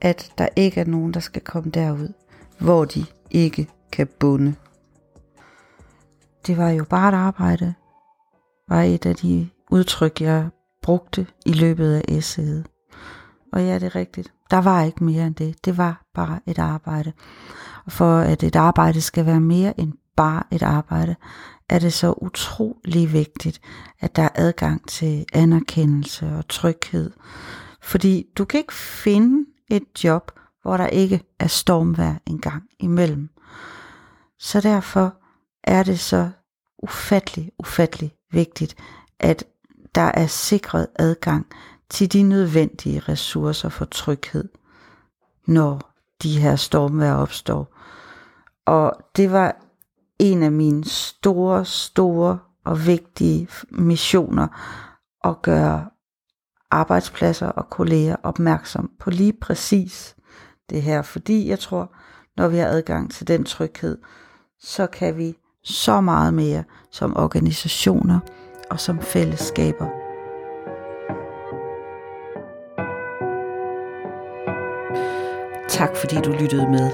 at 0.00 0.32
der 0.38 0.48
ikke 0.56 0.80
er 0.80 0.84
nogen, 0.84 1.14
der 1.14 1.20
skal 1.20 1.42
komme 1.42 1.70
derud, 1.70 2.12
hvor 2.58 2.84
de 2.84 3.04
ikke 3.30 3.68
kan 3.92 4.08
bunde. 4.18 4.54
det 6.46 6.56
var 6.56 6.70
jo 6.70 6.84
bare 6.84 7.08
et 7.08 7.14
arbejde, 7.14 7.74
var 8.68 8.82
et 8.82 9.06
af 9.06 9.16
de 9.16 9.48
udtryk, 9.70 10.20
jeg 10.20 10.48
brugte 10.82 11.26
i 11.46 11.52
løbet 11.52 11.94
af 11.94 12.02
essayet. 12.08 12.66
Og 13.52 13.64
ja, 13.64 13.74
det 13.74 13.82
er 13.82 13.96
rigtigt. 13.96 14.32
Der 14.50 14.58
var 14.58 14.82
ikke 14.82 15.04
mere 15.04 15.26
end 15.26 15.34
det. 15.34 15.64
Det 15.64 15.76
var 15.76 16.04
bare 16.14 16.40
et 16.46 16.58
arbejde. 16.58 17.12
Og 17.84 17.92
for 17.92 18.18
at 18.18 18.42
et 18.42 18.56
arbejde 18.56 19.00
skal 19.00 19.26
være 19.26 19.40
mere 19.40 19.80
end 19.80 19.92
bare 20.16 20.42
et 20.50 20.62
arbejde, 20.62 21.16
er 21.68 21.78
det 21.78 21.92
så 21.92 22.14
utrolig 22.16 23.12
vigtigt, 23.12 23.60
at 24.00 24.16
der 24.16 24.22
er 24.22 24.28
adgang 24.34 24.88
til 24.88 25.26
anerkendelse 25.32 26.26
og 26.36 26.48
tryghed. 26.48 27.10
Fordi 27.82 28.26
du 28.38 28.44
kan 28.44 28.60
ikke 28.60 28.74
finde 28.74 29.46
et 29.70 30.04
job, 30.04 30.32
hvor 30.62 30.76
der 30.76 30.86
ikke 30.86 31.22
er 31.38 31.46
stormvær 31.46 32.14
engang 32.26 32.62
imellem. 32.78 33.28
Så 34.38 34.60
derfor 34.60 35.14
er 35.64 35.82
det 35.82 36.00
så 36.00 36.30
ufattelig, 36.82 37.52
ufattelig 37.58 38.12
vigtigt, 38.32 38.76
at 39.20 39.44
der 39.94 40.10
er 40.14 40.26
sikret 40.26 40.86
adgang 40.98 41.46
til 41.90 42.12
de 42.12 42.22
nødvendige 42.22 43.00
ressourcer 43.00 43.68
for 43.68 43.84
tryghed, 43.84 44.48
når 45.46 45.94
de 46.22 46.40
her 46.40 46.56
stormvær 46.56 47.12
opstår. 47.12 47.74
Og 48.66 48.92
det 49.16 49.32
var 49.32 49.56
en 50.18 50.42
af 50.42 50.52
mine 50.52 50.84
store, 50.84 51.64
store 51.64 52.38
og 52.64 52.86
vigtige 52.86 53.48
missioner 53.70 54.48
at 55.24 55.42
gøre 55.42 55.90
arbejdspladser 56.70 57.48
og 57.48 57.70
kolleger 57.70 58.16
opmærksom 58.22 58.90
på 58.98 59.10
lige 59.10 59.32
præcis 59.32 60.16
det 60.70 60.82
her, 60.82 61.02
fordi 61.02 61.48
jeg 61.48 61.58
tror, 61.58 61.94
når 62.36 62.48
vi 62.48 62.56
har 62.56 62.66
adgang 62.66 63.10
til 63.10 63.28
den 63.28 63.44
tryghed, 63.44 63.98
så 64.60 64.86
kan 64.86 65.16
vi 65.16 65.34
så 65.64 66.00
meget 66.00 66.34
mere 66.34 66.64
som 66.90 67.16
organisationer 67.16 68.20
og 68.70 68.80
som 68.80 69.00
fællesskaber. 69.00 69.97
Tak 75.78 75.96
fordi 75.96 76.16
du 76.16 76.32
lyttede 76.40 76.70
med. 76.70 76.90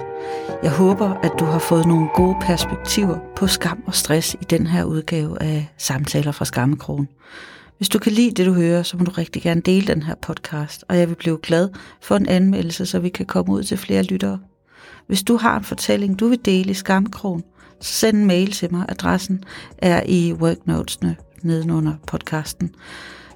Jeg 0.63 0.71
håber, 0.71 1.11
at 1.11 1.33
du 1.39 1.45
har 1.45 1.59
fået 1.59 1.87
nogle 1.87 2.09
gode 2.15 2.37
perspektiver 2.41 3.19
på 3.37 3.47
skam 3.47 3.83
og 3.87 3.95
stress 3.95 4.35
i 4.41 4.45
den 4.45 4.67
her 4.67 4.85
udgave 4.85 5.43
af 5.43 5.69
Samtaler 5.79 6.33
fra 6.33 6.45
Skammekrogen. 6.45 7.09
Hvis 7.77 7.89
du 7.89 7.99
kan 7.99 8.13
lide 8.13 8.31
det, 8.31 8.47
du 8.47 8.53
hører, 8.53 8.83
så 8.83 8.97
må 8.97 9.05
du 9.05 9.11
rigtig 9.11 9.43
gerne 9.43 9.61
dele 9.61 9.87
den 9.87 10.03
her 10.03 10.15
podcast, 10.15 10.85
og 10.89 10.99
jeg 10.99 11.09
vil 11.09 11.15
blive 11.15 11.39
glad 11.43 11.69
for 12.03 12.17
en 12.17 12.29
anmeldelse, 12.29 12.87
så 12.87 12.99
vi 12.99 13.09
kan 13.09 13.27
komme 13.27 13.53
ud 13.53 13.63
til 13.63 13.79
flere 13.79 14.03
lyttere. 14.03 14.39
Hvis 15.07 15.23
du 15.23 15.37
har 15.37 15.59
en 15.59 15.65
fortælling, 15.65 16.21
du 16.21 16.29
vil 16.29 16.45
dele 16.45 16.71
i 16.71 16.75
Skammekrogen, 16.75 17.45
så 17.81 17.93
send 17.93 18.17
en 18.17 18.27
mail 18.27 18.53
til 18.53 18.73
mig. 18.73 18.85
Adressen 18.89 19.45
er 19.79 20.03
i 20.07 20.33
worknotesene 20.33 21.17
nedenunder 21.43 21.95
podcasten. 22.07 22.75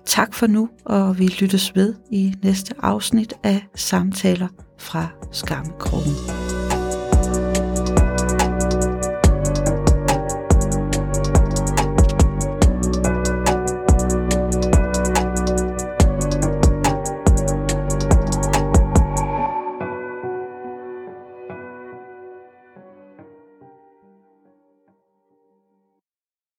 Tak 0.07 0.35
for 0.35 0.47
nu, 0.47 0.69
og 0.85 1.19
vi 1.19 1.27
lyttes 1.27 1.77
ved 1.77 1.95
i 2.13 2.35
næste 2.43 2.75
afsnit 2.83 3.35
af 3.43 3.67
Samtaler 3.75 4.49
fra 4.79 5.07
Skammekrogen. 5.33 6.48